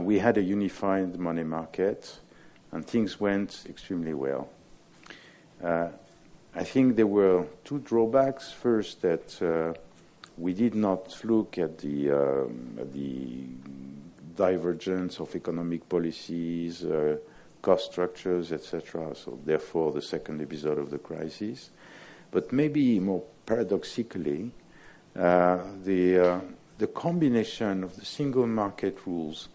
[0.00, 2.18] we had a unified money market,
[2.70, 4.48] and things went extremely well.
[5.62, 5.88] Uh,
[6.54, 8.52] I think there were two drawbacks.
[8.52, 9.74] First, that uh,
[10.38, 13.46] we did not look at the, um, the
[14.34, 17.16] divergence of economic policies, uh,
[17.62, 19.14] cost structures, etc.
[19.14, 21.70] So, therefore, the second episode of the crisis.
[22.30, 24.50] But maybe more paradoxically,
[25.16, 26.40] uh, the uh,
[26.78, 29.48] the combination of the single market rules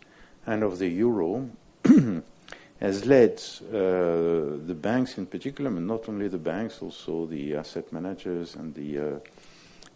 [0.47, 1.49] and of the euro
[2.79, 3.39] has led
[3.69, 8.73] uh, the banks in particular, but not only the banks, also the asset managers and
[8.73, 9.19] the uh,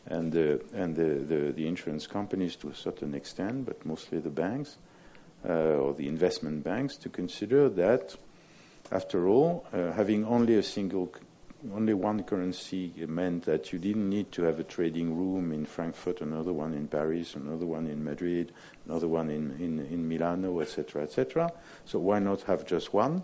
[0.08, 4.30] and the and the, the, the, insurance companies to a certain extent, but mostly the
[4.30, 4.78] banks
[5.48, 8.16] uh, or the investment banks, to consider that,
[8.92, 11.12] after all, uh, having only a single
[11.74, 16.22] only one currency meant that you didn't need to have a trading room in Frankfurt,
[16.22, 18.52] another one in Paris, another one in Madrid,
[18.86, 21.52] another one in, in, in Milano, etc., etc.
[21.86, 23.24] So why not have just one?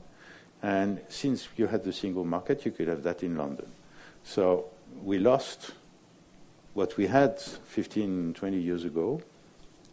[0.63, 3.71] And since you had the single market, you could have that in London.
[4.23, 4.65] So
[5.03, 5.71] we lost
[6.73, 9.21] what we had 15, 20 years ago,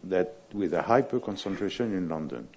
[0.03, 2.47] that with a hyper concentration in London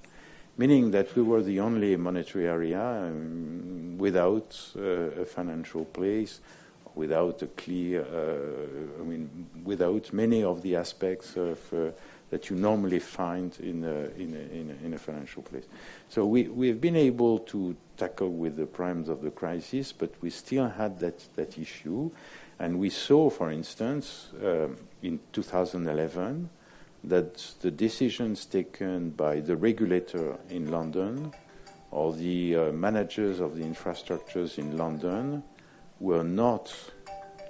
[0.56, 6.40] meaning that we were the only monetary area um, without uh, a financial place,
[6.94, 11.90] without a clear, uh, I mean, without many of the aspects of, uh,
[12.28, 15.64] that you normally find in a, in, a, in, a, in a, financial place.
[16.08, 20.12] So we, we have been able to tackle with the primes of the crisis, but
[20.20, 22.11] we still had that, that issue.
[22.62, 26.48] And we saw, for instance, um, in 2011,
[27.03, 31.33] that the decisions taken by the regulator in London
[31.90, 35.42] or the uh, managers of the infrastructures in London
[35.98, 36.72] were not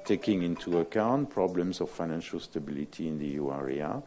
[0.06, 4.02] taking into account problems of financial stability in the EU area.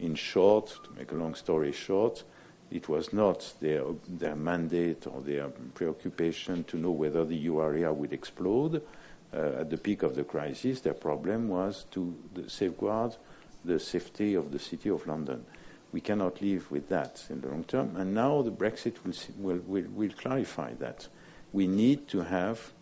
[0.00, 2.24] In short, to make a long story short,
[2.72, 7.92] it was not their, their mandate or their preoccupation to know whether the EU area
[7.92, 8.82] would explode
[9.32, 10.80] uh, at the peak of the crisis.
[10.80, 13.16] Their problem was to safeguard
[13.64, 15.44] the safety of the city of London.
[15.92, 17.96] We cannot live with that in the long term.
[17.96, 21.08] And now the Brexit will, will, will, will clarify that.
[21.52, 22.72] We need to have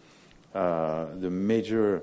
[0.54, 2.02] uh, the major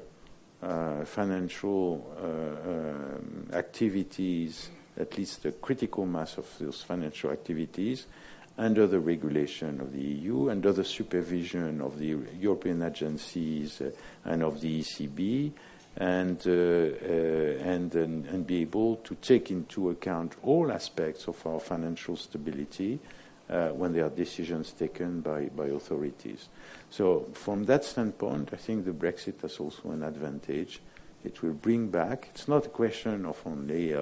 [0.62, 8.08] uh, financial uh, um, activities, at least the critical mass of those financial activities,
[8.58, 13.90] under the regulation of the EU, under the supervision of the European agencies uh,
[14.26, 15.52] and of the ECB,
[15.98, 16.54] and, uh, uh,
[17.64, 23.00] and, and, and, be able to take into account all aspects of our financial stability
[23.50, 26.50] uh, when there are decisions taken by, by authorities.
[26.90, 30.82] So, from that standpoint, I think the Brexit has also an advantage.
[31.24, 33.94] It will bring back, it's not a question of only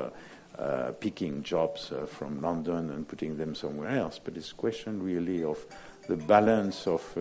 [0.57, 4.55] uh, uh, picking jobs uh, from London and putting them somewhere else, but it's a
[4.55, 5.65] question really of
[6.07, 7.15] the balance of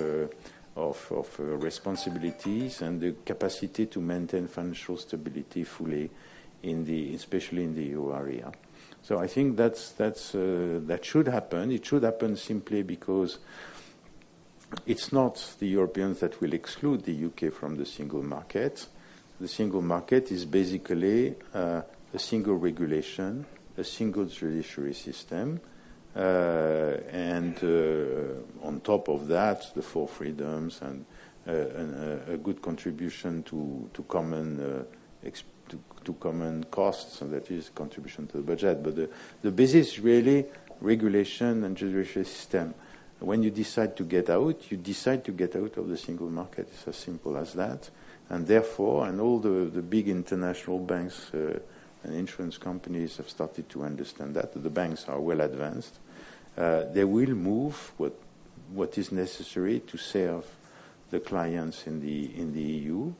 [0.76, 6.10] of, of uh, responsibilities and the capacity to maintain financial stability fully
[6.62, 8.50] in the, especially in the EU area.
[9.02, 11.70] So I think that's, that's, uh, that should happen.
[11.72, 13.38] It should happen simply because
[14.86, 18.86] it's not the Europeans that will exclude the UK from the single market.
[19.40, 21.82] The single market is basically uh,
[22.12, 23.46] a single regulation,
[23.76, 25.60] a single judiciary system,
[26.16, 26.18] uh,
[27.10, 31.04] and uh, on top of that, the four freedoms and,
[31.46, 34.86] uh, and a good contribution to, to common
[35.68, 38.82] to, to, common costs, and that is contribution to the budget.
[38.82, 39.08] But the,
[39.42, 40.46] the basis really
[40.80, 42.74] regulation and judicial system.
[43.20, 46.68] When you decide to get out, you decide to get out of the single market.
[46.72, 47.90] It's as simple as that.
[48.30, 51.58] And therefore, and all the, the big international banks uh,
[52.04, 54.52] and insurance companies have started to understand that.
[54.52, 55.98] The banks are well advanced.
[56.56, 58.14] Uh, they will move what
[58.72, 60.44] what is necessary to serve
[61.10, 63.12] the clients in the in the EU,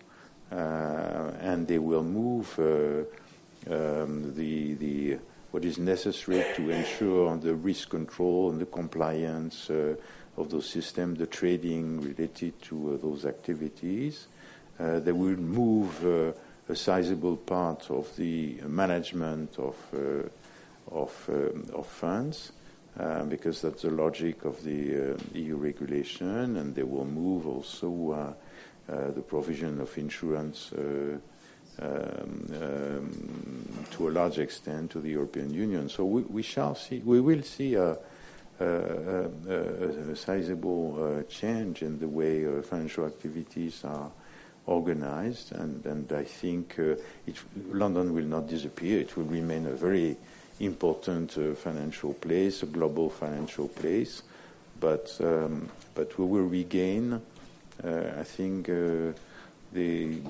[0.53, 0.55] uh,
[1.41, 3.03] and they will move uh,
[3.73, 5.19] um, the the
[5.51, 9.97] what is necessary to ensure the risk control and the compliance uh,
[10.37, 14.29] of those systems, the trading related to uh, those activities.
[14.79, 16.35] Uh, they will move
[16.71, 19.77] a sizable part of the management of
[20.91, 22.53] of, um, of funds.
[22.99, 28.11] Uh, because that's the logic of the uh, EU regulation, and they will move also
[28.11, 31.23] uh, the provision of insurance um,
[31.81, 35.89] um, to a large extent to the European Union.
[35.89, 37.97] So we, we shall see, we will see a,
[38.59, 39.31] a,
[40.11, 44.11] a sizable change in the way financial activities are
[44.67, 46.95] organized, and, and I think uh,
[47.27, 47.37] it,
[47.73, 49.01] London will not disappear.
[49.01, 50.17] It will remain a very
[50.61, 54.23] important uh, financial place, a global financial place,
[54.79, 57.13] but um, but we will regain,
[57.83, 58.67] uh, I think,
[59.73, 60.21] the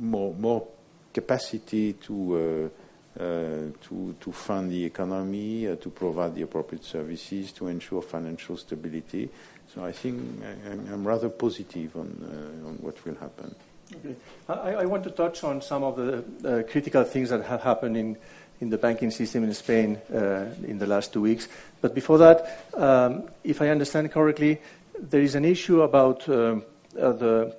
[0.00, 0.66] more more
[1.12, 2.70] capacity to.
[3.18, 8.56] Uh, to, to fund the economy, uh, to provide the appropriate services, to ensure financial
[8.56, 9.28] stability.
[9.74, 13.54] So I think I, am rather positive on, uh, on what will happen.
[13.94, 14.14] Okay.
[14.48, 18.16] I, I, want to touch on some of the critical things that have happened in
[18.60, 21.48] in the banking system in Spain uh, in the last two weeks.
[21.80, 24.60] But before that, um, if I understand correctly,
[24.98, 26.64] there is an issue about um,
[26.98, 27.56] uh, the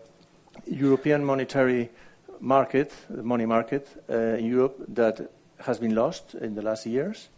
[0.68, 1.89] European monetary
[2.39, 7.30] market, the money market uh, in Europe, that has been lost in the last years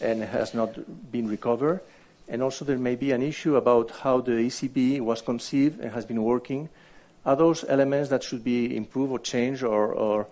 [0.00, 0.76] and has not
[1.10, 1.80] been recovered.
[2.28, 6.04] And also, there may be an issue about how the ECB was conceived and has
[6.04, 6.68] been working.
[7.24, 10.26] Are those elements that should be improved or changed or, or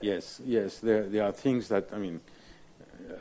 [0.00, 0.80] Yes, yes.
[0.80, 2.20] There, there are things that, I mean,
[3.10, 3.14] uh,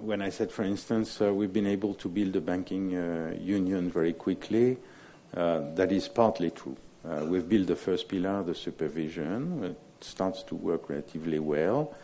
[0.00, 3.90] when I said, for instance, uh, we've been able to build a banking uh, union
[3.90, 4.78] very quickly,
[5.36, 6.76] uh, that is partly true.
[7.04, 9.64] Uh, we've built the first pillar, the supervision.
[9.64, 11.94] It starts to work relatively well.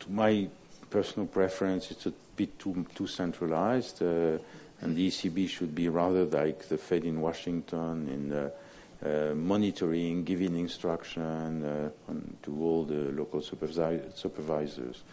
[0.00, 0.48] To my
[0.90, 2.12] personal preference, it's a
[2.42, 4.38] bit too, too centralized, uh,
[4.80, 10.56] and the ECB should be rather like the Fed in Washington in uh, monitoring, giving
[10.56, 15.04] instruction uh, on, to all the local supervi- supervisors.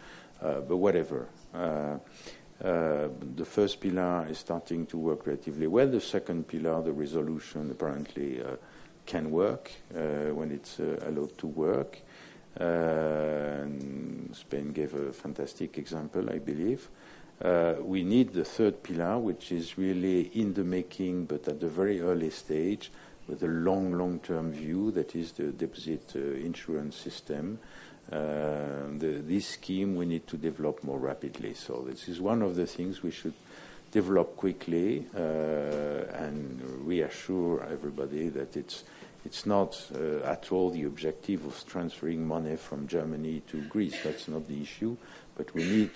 [0.42, 1.28] Uh, but whatever.
[2.62, 5.86] the first pillar is starting to work relatively well.
[5.86, 8.42] The second pillar, the resolution, apparently
[9.06, 11.98] can work when it's allowed to work.
[12.58, 13.64] Uh,
[14.32, 16.88] Spain gave a fantastic example, I believe.
[17.42, 21.68] Uh, we need the third pillar, which is really in the making, but at the
[21.68, 22.90] very early stage,
[23.26, 27.58] with a long, long-term view, that is the deposit uh, insurance system.
[28.10, 31.54] Uh, the, this scheme we need to develop more rapidly.
[31.54, 33.34] So this is one of the things we should
[33.92, 38.84] develop quickly uh, and reassure everybody that it's
[39.24, 44.02] it's not uh, at all the objective of transferring money from Germany to Greece.
[44.02, 44.96] That's not the issue.
[45.36, 45.90] But we need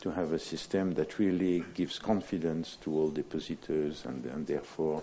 [0.00, 5.02] to have a system that really gives confidence to all depositors and, and therefore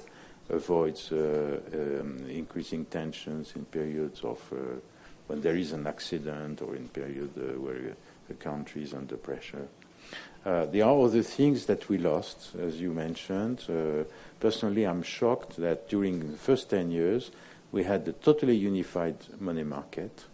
[0.49, 4.55] avoids uh, um, increasing tensions in periods of uh,
[5.27, 7.95] when there is an accident or in period uh, where
[8.27, 9.67] the country is under pressure.
[10.45, 13.63] Uh, there are other things that we lost, as you mentioned.
[13.69, 14.03] Uh,
[14.39, 17.31] personally, I'm shocked that during the first 10 years,
[17.71, 20.25] we had a totally unified money market.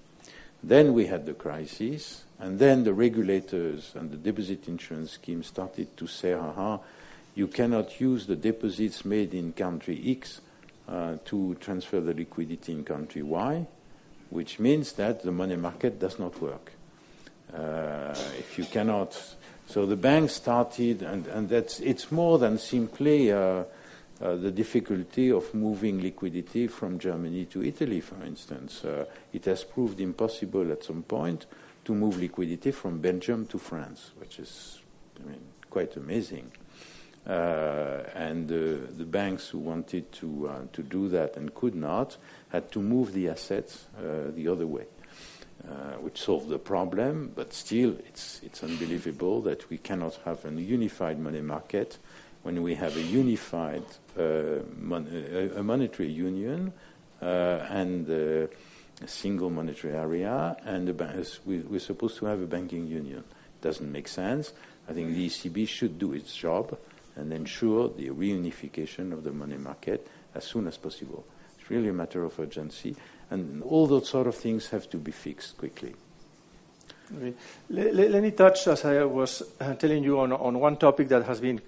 [0.63, 5.95] Then we had the crisis, and then the regulators and the deposit insurance scheme started
[5.97, 6.79] to say, aha,
[7.35, 10.41] you cannot use the deposits made in country X
[10.87, 13.67] uh, to transfer the liquidity in country Y,
[14.29, 16.71] which means that the money market does not work.
[17.53, 19.19] Uh, if you cannot,
[19.67, 23.63] so the bank started, and, and that's it's more than simply uh,
[24.21, 28.85] uh, the difficulty of moving liquidity from Germany to Italy, for instance.
[28.85, 31.45] Uh, it has proved impossible at some point
[31.89, 34.79] to move liquidity from Belgium to France, which is
[35.19, 36.51] I mean, quite amazing.
[37.25, 42.15] Uh, and the banks who wanted to uh, to do that and could not
[42.49, 44.85] had to move the assets uh, the other way,
[46.01, 47.31] which solved the problem.
[47.33, 51.97] But still, it's it's unbelievable that we cannot have a unified money market
[52.43, 53.85] when we have a unified
[54.15, 55.09] mon-
[55.57, 56.71] a monetary union
[57.19, 58.07] and
[59.07, 60.87] single monetary area, and
[61.45, 63.19] we, we're supposed to have a banking union.
[63.19, 64.53] It doesn't make sense.
[64.89, 66.77] I think the ECB should do its job
[67.15, 71.25] and ensure the reunification of the money market as soon as possible.
[71.57, 72.95] It's really a matter of urgency,
[73.29, 75.95] and all those sort of things have to be fixed quickly.
[77.69, 81.07] Let, let, let me touch, as I was uh, telling you, on, on one topic
[81.09, 81.59] that has been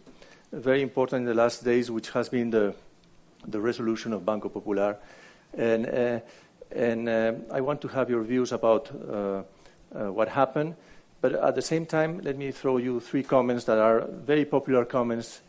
[0.52, 2.76] very important in the last days, which has been the,
[3.48, 4.98] the resolution of Banco Popular.
[5.58, 6.20] And, uh,
[6.76, 9.44] and uh, I want to have your views about uh,
[9.94, 10.76] uh, what happened.
[11.22, 14.86] But at the same time, let me throw you three comments that are very popular
[14.86, 15.42] comments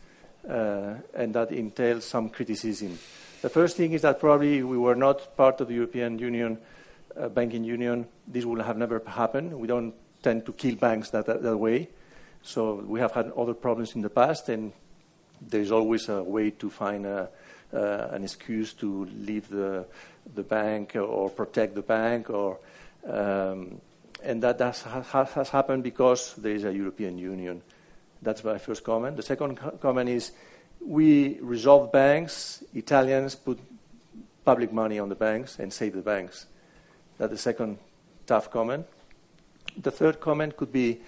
[0.43, 2.99] and that entail some criticism.
[3.41, 6.59] The first thing is that probably we were not part of the European Union
[7.17, 9.53] uh, banking union, this would have never happened.
[9.53, 11.89] We don't tend to kill banks that, that, that, way.
[12.41, 14.73] So we have had other problems in the past, and
[15.41, 17.29] there's always a way to find a,
[17.73, 19.85] uh, an excuse to leave the,
[20.35, 22.59] the bank or protect the bank, or,
[23.07, 23.79] um,
[24.23, 27.61] and that has, has happened because there is a European Union.
[28.21, 29.17] That's my first comment.
[29.17, 30.31] The second comment is
[30.85, 33.59] we resolve banks, Italians put
[34.45, 36.45] public money on the banks and save the banks.
[37.17, 37.77] That's the second
[38.25, 38.85] tough comment.
[39.77, 41.01] The third comment could be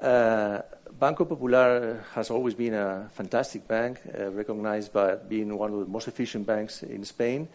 [0.00, 0.62] uh,
[0.98, 5.86] Banco Popular has always been a fantastic bank, uh, recognized by being one of the
[5.86, 7.48] most efficient banks in Spain.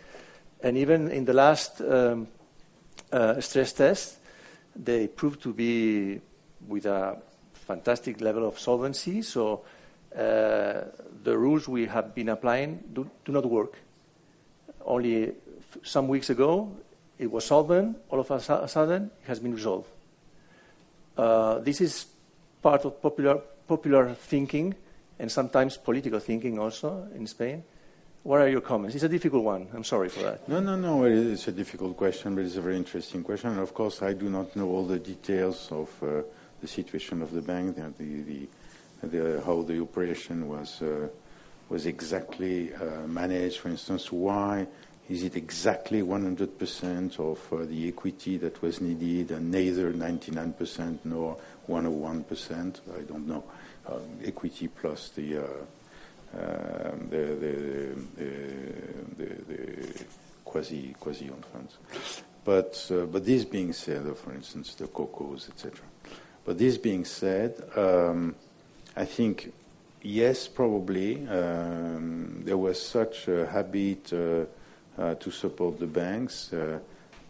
[0.63, 2.27] And even in the last um,
[3.11, 4.17] uh, stress test,
[4.75, 6.21] they proved to be
[6.67, 7.17] with a
[7.53, 9.21] fantastic level of solvency.
[9.21, 9.65] So
[10.15, 10.85] uh,
[11.23, 13.77] the rules we have been applying do, do not work.
[14.85, 15.33] Only
[15.83, 16.71] some weeks ago,
[17.19, 17.97] it was solvent.
[18.09, 19.89] All of a sudden, it has been resolved.
[21.17, 22.05] Uh, this is
[22.61, 24.73] part of popular, popular thinking
[25.19, 27.63] and sometimes political thinking also in Spain.
[28.23, 28.95] What are your comments?
[28.95, 29.67] It's a difficult one.
[29.73, 30.47] I'm sorry for that.
[30.47, 31.03] No, no, no.
[31.03, 33.49] It's a difficult question, but it's a very interesting question.
[33.49, 36.21] And of course, I do not know all the details of uh,
[36.61, 38.47] the situation of the bank, the, the,
[39.03, 41.09] the, how the operation was uh,
[41.67, 43.59] was exactly uh, managed.
[43.59, 44.67] For instance, why
[45.09, 51.37] is it exactly 100% of uh, the equity that was needed, and neither 99% nor
[51.67, 52.79] 101%?
[52.97, 53.43] I don't know.
[53.85, 55.67] Uh, equity plus the, uh, um,
[56.33, 60.05] the, the, the, the,
[60.43, 61.77] quasi quasi owned funds.
[62.43, 65.79] But uh, but this being said, uh, for instance, the CoCos, etc.
[66.45, 68.35] But this being said, um,
[68.95, 69.53] I think
[70.01, 74.45] yes, probably um, there was such a habit uh,
[75.01, 76.51] uh, to support the banks.
[76.51, 76.79] Uh,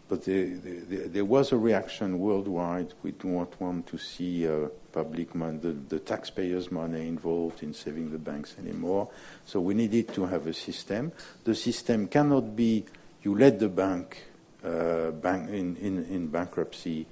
[0.08, 2.92] but the, the, there was a reaction worldwide.
[3.02, 4.46] We do not want to see
[4.94, 9.08] public money, the, the, taxpayers' money involved in saving the banks anymore.
[9.44, 11.10] So we needed to have a system.
[11.42, 12.84] The system cannot be
[13.24, 14.22] you let the bank,
[14.64, 17.06] uh, bank in, in, in, bankruptcy,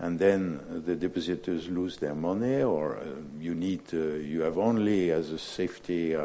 [0.00, 3.04] and then the depositors lose their money, or uh,
[3.38, 3.98] you need uh,
[4.32, 6.16] you have only as a safety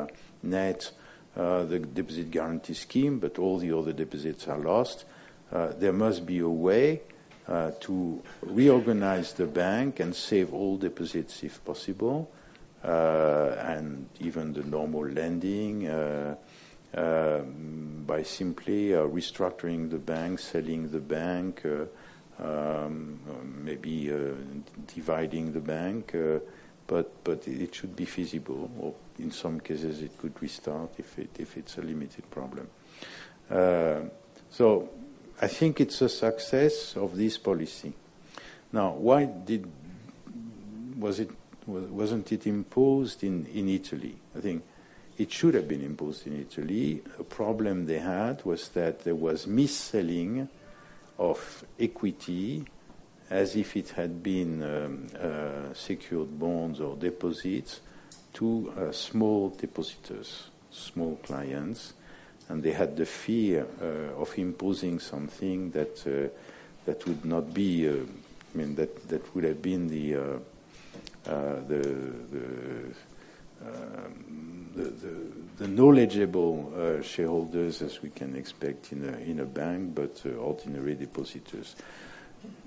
[0.41, 0.91] net
[1.35, 5.05] uh, the deposit guarantee scheme, but all the other deposits are lost.
[5.51, 7.01] Uh, there must be a way
[7.47, 12.31] uh, to reorganize the bank and save all deposits if possible,
[12.83, 16.35] uh, and even the normal lending uh,
[18.05, 21.63] by simply restructuring the bank, selling the bank,
[22.39, 23.19] um,
[23.63, 24.11] maybe
[24.87, 26.13] dividing the bank
[26.87, 31.29] but but it should be feasible, or in some cases it could restart if it
[31.39, 32.67] if it's a limited problem.
[33.49, 34.01] Uh,
[34.49, 34.89] so
[35.43, 37.91] I think it's a success of this policy.
[38.71, 39.69] Now, why did
[40.97, 41.31] was it
[41.67, 44.15] wasn't it imposed in in Italy?
[44.37, 44.63] I think
[45.17, 47.01] it should have been imposed in Italy.
[47.19, 50.47] A problem they had was that there was mis-selling
[51.19, 52.63] of equity
[53.29, 57.81] as if it had been um, uh, secured bonds or deposits
[58.31, 61.95] to uh, small depositors, small clients,
[62.49, 66.29] and they had the fear uh, of imposing something that uh,
[66.85, 70.39] that would not be, uh, I mean, that that would have been the uh,
[71.25, 71.79] the
[72.31, 72.93] the,
[73.65, 75.15] um, the, the,
[75.57, 81.75] the knowledgeable shareholders, as we can expect in a in a bank, but ordinary depositors.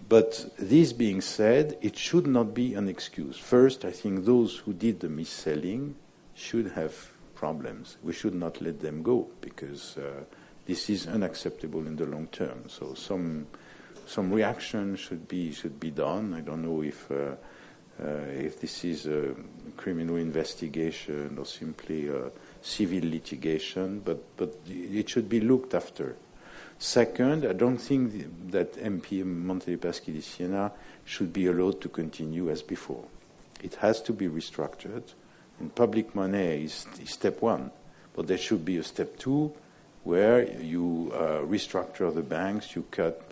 [0.08, 3.36] But this being said, it should not be an excuse.
[3.36, 5.96] First, I think those who did the mis-selling
[6.34, 7.98] should have problems.
[8.02, 10.24] We should not let them go because uh,
[10.66, 12.64] this is unacceptable in the long term.
[12.68, 13.46] So some
[14.06, 16.34] some reaction should be should be done.
[16.34, 17.36] I don't know if uh,
[18.02, 19.34] uh, if this is a
[19.76, 22.30] criminal investigation or simply a
[22.62, 26.16] civil litigation, but but it should be looked after.
[26.78, 30.72] Second, I don't think that MP Monte di Siena
[31.06, 33.04] should be allowed to continue as before.
[33.62, 35.02] it has to be restructured.
[35.58, 37.70] And public money is, is step one,
[38.14, 39.52] but there should be a step two
[40.04, 43.22] where you uh, restructure the banks, you cut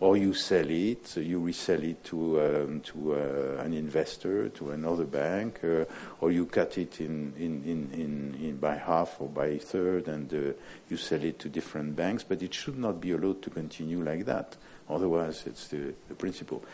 [0.00, 4.70] or you sell it, so you resell it to um, to uh, an investor, to
[4.70, 5.84] another bank, uh,
[6.22, 10.32] or you cut it in, in, in, in, by half or by a third, and
[10.32, 10.52] uh,
[10.88, 12.24] you sell it to different banks.
[12.24, 14.56] But it should not be allowed to continue like that.
[14.88, 16.64] Otherwise, it's the, the principle.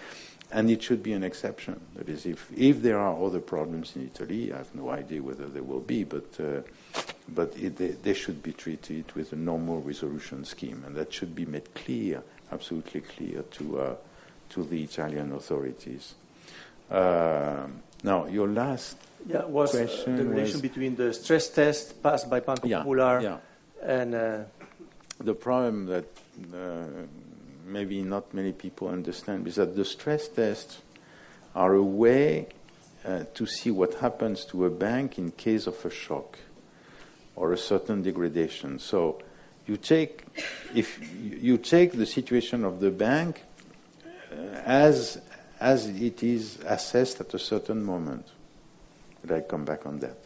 [0.53, 1.81] And it should be an exception.
[1.97, 5.47] That is, if, if there are other problems in Italy, I have no idea whether
[5.47, 6.63] there will be, but, uh,
[7.29, 11.35] but it, they, they, should be treated with a normal resolution scheme, and that should
[11.35, 12.23] be made clear,
[12.53, 13.95] absolutely clear, to, uh,
[14.51, 16.15] to the Italian authorities.
[16.91, 17.67] Uh,
[18.05, 22.31] now, your last yeah, was uh, question the relation was between the stress test passed
[22.31, 23.39] by Banco yeah, Popular yeah.
[23.83, 24.39] and uh,
[25.19, 26.05] the problem that
[26.55, 27.07] uh,
[27.67, 30.81] maybe not many people understand is that the stress tests
[31.55, 32.49] are a way
[33.05, 36.39] uh, to see what happens to a bank in case of a shock
[37.35, 38.79] or a certain degradation.
[38.79, 39.21] So
[39.67, 40.25] you take
[40.75, 43.43] if you take the situation of the bank
[44.05, 45.21] uh, as
[45.61, 48.27] as it is assessed at a certain moment.
[49.23, 50.19] But I come back on that.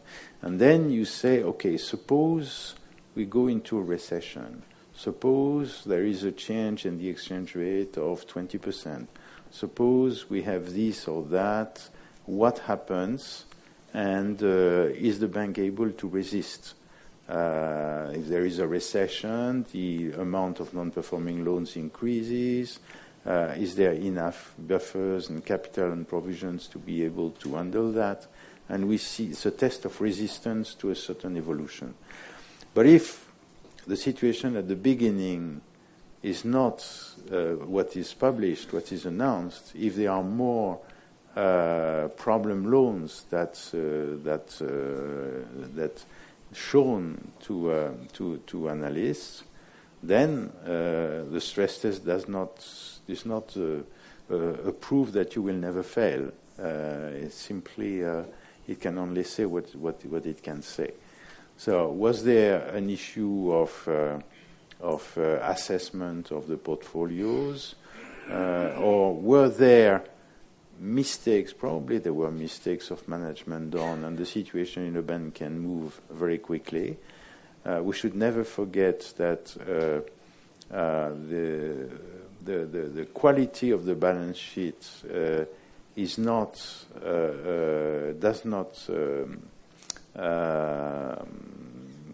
[0.42, 2.74] And then you say, okay, suppose
[3.14, 4.62] we go into a recession
[5.00, 9.06] Suppose there is a change in the exchange rate of 20%.
[9.50, 11.88] Suppose we have this or that.
[12.26, 13.46] What happens?
[13.94, 16.74] And uh, is the bank able to resist?
[17.26, 22.78] Uh, if there is a recession, the amount of non-performing loans increases.
[23.24, 28.26] Uh, is there enough buffers and capital and provisions to be able to handle that?
[28.68, 31.94] And we see it's a test of resistance to a certain evolution.
[32.74, 33.29] But if
[33.86, 35.60] the situation at the beginning
[36.22, 36.86] is not
[37.30, 40.78] uh, what is published, what is announced, if there are more
[41.36, 46.04] uh, problem loans that uh, that uh, that
[46.52, 49.44] shown to uh, to to analysts,
[50.02, 52.66] then uh, the stress test does not
[53.06, 56.30] is not a proof that you will never fail.
[56.58, 58.00] it's simply
[58.68, 60.90] it can only say what what what it can say.
[61.60, 64.18] So was there an issue of uh,
[64.80, 67.74] of uh, assessment of the portfolios,
[68.30, 70.02] uh, or were there
[70.78, 71.52] mistakes?
[71.52, 76.00] Probably there were mistakes of management done, and the situation in a bank can move
[76.10, 76.96] very quickly.
[77.66, 81.90] Uh, we should never forget that uh, uh, the,
[82.42, 84.82] the, the, the, quality of the balance sheet
[85.94, 86.54] is not
[88.18, 88.82] does not.
[88.88, 89.49] Um,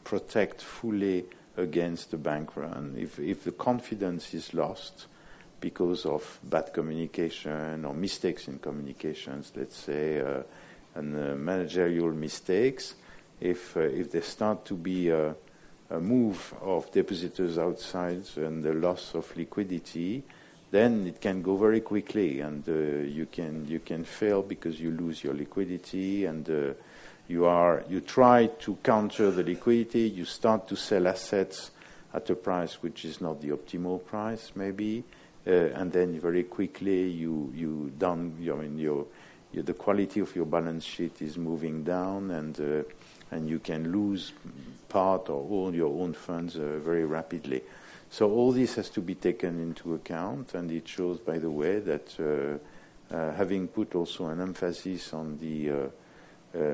[0.05, 1.25] protect fully
[1.57, 2.95] against the bank run.
[2.99, 5.07] If, if the confidence is lost
[5.61, 10.43] because of bad communication or mistakes in communications, let's say, uh,
[10.95, 12.95] and uh, managerial mistakes,
[13.41, 15.35] if, uh, if there start to be a,
[15.91, 20.23] a, move of depositors outside and the loss of liquidity,
[20.71, 24.91] then it can go very quickly, and uh, you can you can fail because you
[24.91, 26.73] lose your liquidity and uh,
[27.29, 31.70] you are you try to counter the liquidity, you start to sell assets
[32.14, 35.05] at a price which is not the optimal price, maybe,
[35.47, 39.07] uh, and then very quickly you you down you mean, your,
[39.53, 42.83] the quality of your balance sheet is moving down, and uh,
[43.31, 44.33] and you can lose
[44.89, 47.62] part or all your own funds uh, very rapidly.
[48.09, 51.81] So all this has to be taken into account, and it shows, by the way,
[51.81, 55.87] that uh, uh, having put also an emphasis on the uh,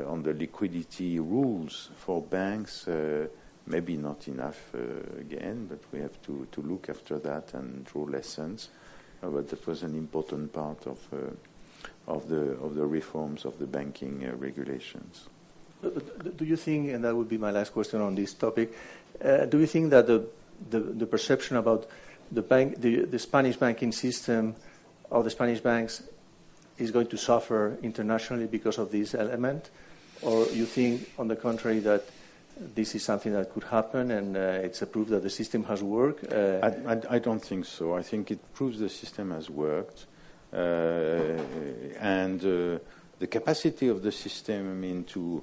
[0.07, 3.26] on the liquidity rules for banks, uh,
[3.66, 8.03] maybe not enough uh, again, but we have to, to look after that and draw
[8.03, 8.68] lessons.
[9.20, 10.99] but that was an important part of,
[12.07, 15.28] of, the, of the reforms of the banking regulations.
[15.83, 18.72] Do you think, and that would be my last question on this topic,
[19.22, 20.24] uh, do you think that the,
[20.70, 21.87] the, the, perception about
[22.30, 24.55] the, bank, the, the Spanish banking system
[25.11, 26.03] or the Spanish banks
[26.83, 29.70] is going to suffer internationally because of this element?
[30.22, 32.05] Or you think, on the contrary, that
[32.74, 35.83] this is something that could happen and uh, it's a proof that the system has
[35.83, 36.33] worked?
[36.33, 37.97] Uh, I, I, I, don't think so.
[37.97, 40.07] I think it proves the system has worked.
[40.53, 41.39] Uh,
[41.99, 42.78] and uh,
[43.18, 45.43] the capacity of the system, I mean, to,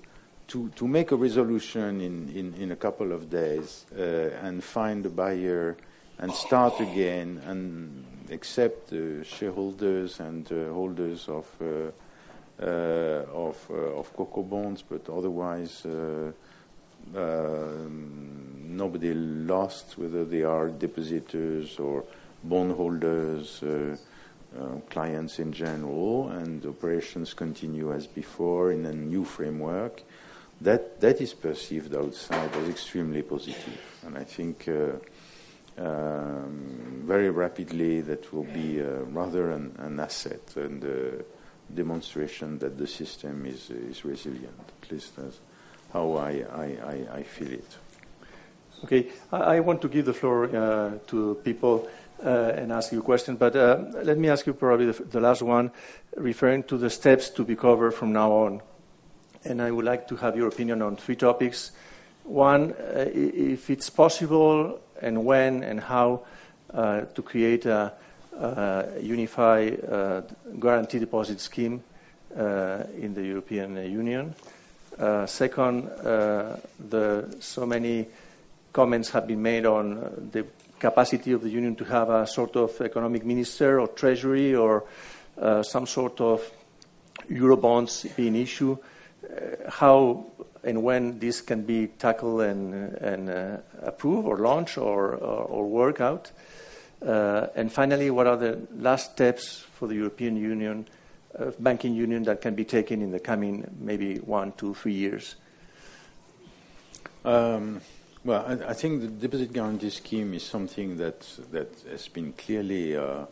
[0.50, 4.02] to, to make a resolution in, in, in a couple of days uh,
[4.44, 5.78] and find a buyer
[6.20, 11.92] and start again and accept the shareholders and uh, holders of uh,
[12.62, 15.86] uh, of CoCo bonds, but otherwise.
[17.16, 22.04] Um, nobody lost, whether they are depositors or
[22.44, 23.64] bondholders,
[24.90, 30.04] clients in general, and operations continue as before in a new framework.
[30.62, 34.68] That that is perceived outside as extremely positive, and I think.
[35.80, 41.24] Um, very rapidly, that will be rather an, an, asset and a
[41.74, 44.72] demonstration that the system is, is resilient.
[44.84, 45.40] At least that's
[45.94, 47.78] how I, I, I, I feel it.
[48.84, 51.90] Okay, I, I, want to give the floor uh, to people
[52.24, 53.36] uh, and ask you a question.
[53.36, 55.72] But uh, let me ask you probably the, the, last one,
[56.16, 58.62] referring to the steps to be covered from now on.
[59.44, 61.72] And I would like to have your opinion on three topics.
[62.24, 66.22] One, uh, if it's possible, and when and how
[66.74, 67.92] uh, to create a,
[68.40, 70.22] a unified uh,
[70.60, 71.84] guarantee deposit scheme
[72.38, 74.36] uh, in the European Union.
[75.26, 75.86] second,
[76.90, 78.08] the, so many
[78.72, 80.46] comments have been made on the
[80.80, 84.86] capacity of the Union to have a sort of economic minister or treasury or
[85.40, 86.42] uh, some sort of
[87.30, 88.78] Eurobonds being issued,
[89.24, 90.26] uh, how
[90.64, 95.66] and when this can be tackled and, and uh, approved or launched or, or, or
[95.68, 96.32] work out.
[97.06, 100.86] Uh, and finally, what are the last steps for the European Union,
[101.38, 105.36] uh, banking union, that can be taken in the coming maybe one, two, three years?
[107.24, 107.80] Um,
[108.24, 112.98] well, I, I, think the deposit guarantee scheme is something that that has been clearly
[112.98, 113.26] uh,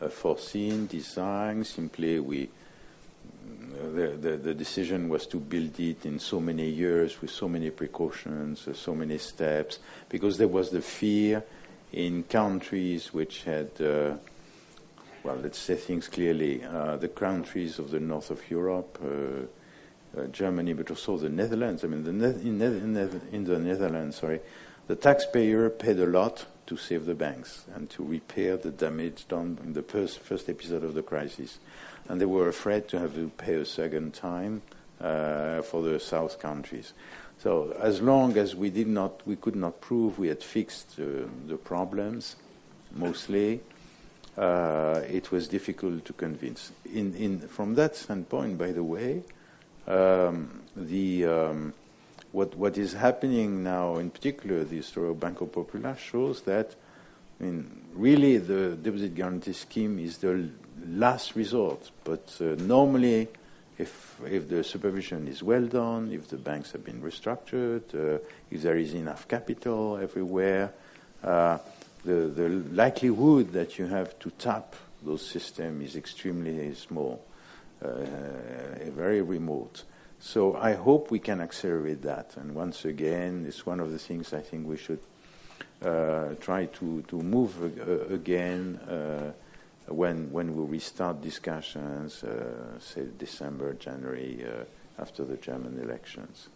[0.00, 1.66] uh, foreseen, designed.
[1.66, 2.48] Simply, we
[3.72, 7.70] the, the, the, decision was to build it in so many years with so many
[7.70, 11.42] precautions, uh, so many steps, because there was the fear
[11.92, 14.14] in countries which had, uh,
[15.22, 20.26] well, let's say things clearly, uh, the countries of the north of Europe, uh, uh,
[20.26, 21.84] Germany, but also the Netherlands.
[21.84, 24.40] I mean, the ne- in, ne- in, the Netherlands, sorry,
[24.86, 29.58] the taxpayer paid a lot to save the banks and to repair the damage done
[29.64, 31.58] in the first, first episode of the crisis.
[32.08, 34.62] And they were afraid to have to pay a second time
[35.00, 36.92] uh, for the South countries.
[37.38, 41.26] So as long as we did not, we could not prove we had fixed uh,
[41.46, 42.36] the problems,
[42.94, 43.60] mostly,
[44.36, 46.72] uh, it was difficult to convince.
[46.92, 49.22] In, in, from that standpoint, by the way,
[49.86, 51.74] um, the, um,
[52.32, 56.74] what, what is happening now, in particular, the story of Banco Popular shows that,
[57.40, 60.48] I mean, really the deposit guarantee scheme is the
[60.86, 61.90] last resort.
[62.04, 63.28] But uh, normally,
[63.78, 68.18] if, if the supervision is well done, if the banks have been restructured, uh,
[68.50, 70.72] if there is enough capital everywhere,
[71.22, 71.58] uh,
[72.04, 74.74] the, the likelihood that you have to tap
[75.04, 77.22] those systems is extremely small.
[77.84, 78.06] Uh,
[78.94, 79.82] very remote.
[80.24, 82.36] So I hope we can accelerate that.
[82.36, 85.00] And once again, it's one of the things I think we should
[85.84, 88.78] uh, try to, to move uh, again
[89.88, 92.24] when, when we restart discussions,
[92.78, 94.46] say December, January,
[94.96, 96.48] after the German elections.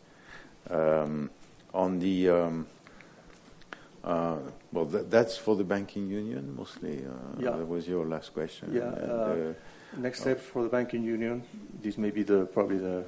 [0.70, 1.30] Um,
[1.74, 2.66] on the um,
[4.04, 4.36] uh,
[4.72, 7.04] well, that, that's for the banking union mostly.
[7.04, 7.50] Uh, yeah.
[7.50, 8.72] That was your last question.
[8.72, 8.92] Yeah.
[8.92, 9.58] And, uh,
[9.97, 11.43] Next step for the banking union.
[11.82, 13.05] This may be the probably the.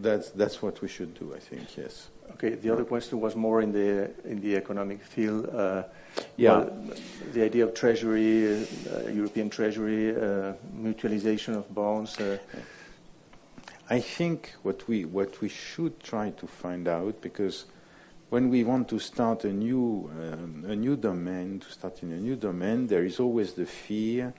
[0.00, 1.34] That's that's what we should do.
[1.34, 2.08] I think yes.
[2.32, 2.54] Okay.
[2.54, 5.46] The other question was more in the in the economic field.
[5.54, 5.84] Uh,
[6.36, 6.58] yeah.
[6.58, 6.70] Well,
[7.32, 12.18] the idea of treasury, uh, European treasury, uh, mutualization of bonds.
[12.18, 12.38] Uh.
[13.90, 17.66] I think what we what we should try to find out because
[18.30, 22.16] when we want to start a new um, a new domain to start in a
[22.16, 24.32] new domain, there is always the fear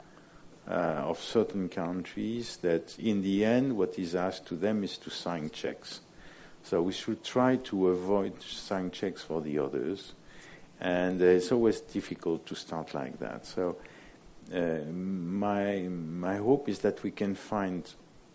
[0.67, 5.09] uh, of certain countries that in the end what is asked to them is to
[5.09, 6.01] sign checks.
[6.63, 10.13] So we should try to avoid sign checks for the others.
[10.79, 13.45] And uh, it's always difficult to start like that.
[13.45, 13.77] So
[14.53, 17.87] uh, my, my hope is that we can find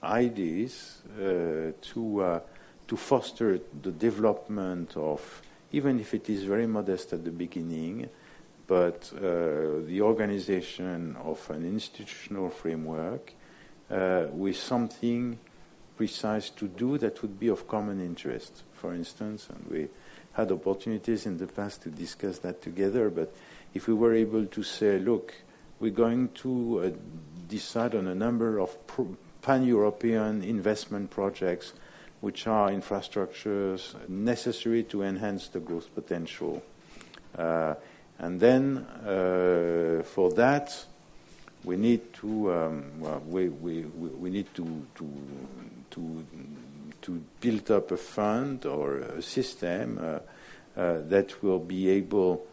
[0.03, 2.41] ideas uh, to, uh,
[2.87, 8.09] to foster the development of, even if it is very modest at the beginning,
[8.71, 13.33] but uh, the organization of an institutional framework
[13.91, 15.37] uh, with something
[15.97, 18.63] precise to do that would be of common interest.
[18.75, 19.89] For instance, and we
[20.35, 23.35] had opportunities in the past to discuss that together, but
[23.75, 25.35] if we were able to say, look,
[25.81, 26.91] we're going to uh,
[27.49, 28.79] decide on a number of
[29.43, 31.73] pan-European investment projects
[32.21, 36.63] which are infrastructures necessary to enhance the growth potential.
[37.37, 37.75] Uh,
[38.21, 40.85] and then uh, for that,
[41.65, 45.11] we need to um, well, we, we, we need to, to,
[45.91, 46.27] to,
[47.03, 50.19] to build up a fund or a system uh,
[50.79, 52.47] uh, that will be able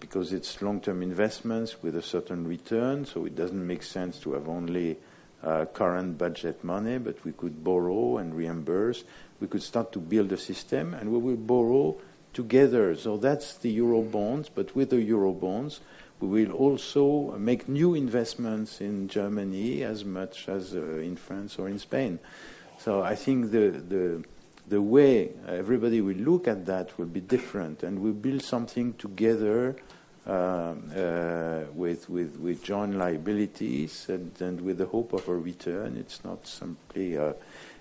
[0.00, 4.48] because it's long-term investments with a certain return, so it doesn't make sense to have
[4.48, 4.96] only
[5.42, 9.04] uh, current budget money, but we could borrow and reimburse.
[9.40, 11.96] We could start to build a system, and we will borrow
[12.32, 12.94] together.
[12.96, 15.80] So that's the euro bonds, but with the euro bonds,
[16.20, 21.68] we will also make new investments in Germany as much as uh, in France or
[21.68, 22.18] in Spain.
[22.78, 24.24] So I think the, the,
[24.68, 29.76] the way everybody will look at that will be different, and we build something together
[30.26, 35.96] uh, uh, with, with, with joint liabilities and, and, with the hope of a return.
[35.96, 37.32] It's not simply uh,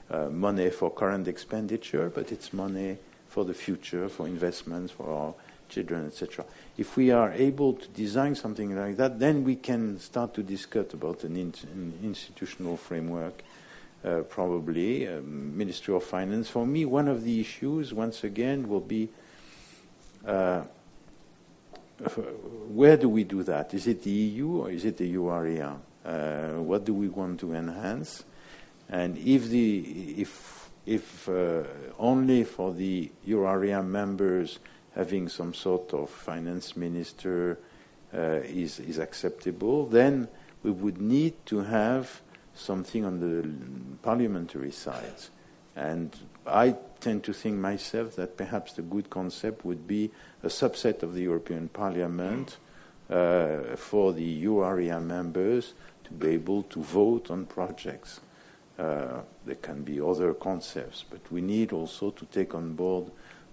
[0.09, 2.97] uh, money for current expenditure, but it's money
[3.27, 5.33] for the future, for investments, for our
[5.69, 6.45] children, etc.
[6.77, 10.93] If we are able to design something like that, then we can start to discuss
[10.93, 13.43] about an, in, an institutional framework,
[14.05, 16.49] uh, probably, um, Ministry of Finance.
[16.49, 19.09] For me, one of the issues, once again, will be
[20.25, 20.63] uh,
[22.69, 23.73] where do we do that?
[23.73, 25.27] Is it the EU or is it the EU?
[25.29, 28.23] Uh, what do we want to enhance?
[28.89, 29.79] And if the
[30.17, 31.63] if if uh,
[31.99, 34.59] only for the euro area members
[34.95, 37.59] having some sort of finance minister
[38.13, 40.29] uh, is, is acceptable, then
[40.63, 42.21] we would need to have
[42.55, 43.47] something on the
[44.01, 45.21] parliamentary side.
[45.75, 46.15] And
[46.47, 50.09] I tend to think myself that perhaps the good concept would be
[50.41, 52.57] a subset of the European Parliament
[53.09, 55.73] uh, for the EU area members
[56.05, 58.21] to be able to vote on projects.
[58.77, 63.05] Uh, there can be other concepts, but we need also to take on board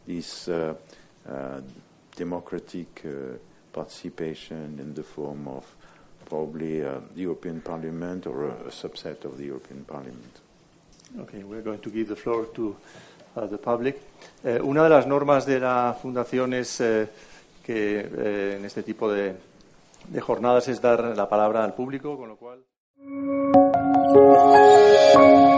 [0.06, 0.74] this uh,
[1.28, 1.60] uh,
[2.14, 3.36] democratic uh,
[3.72, 5.64] participation in the form of
[6.26, 10.40] probably the European Parliament or a, subset of the European Parliament.
[11.20, 12.76] Okay, we're going to give the floor to
[13.36, 14.00] uh, the public.
[14.44, 17.08] Una de las normas de la Fundación es eh,
[17.64, 19.34] que eh, en este tipo de,
[20.08, 22.62] de jornadas es dar la palabra al público, con lo cual.
[25.24, 25.53] Thank you.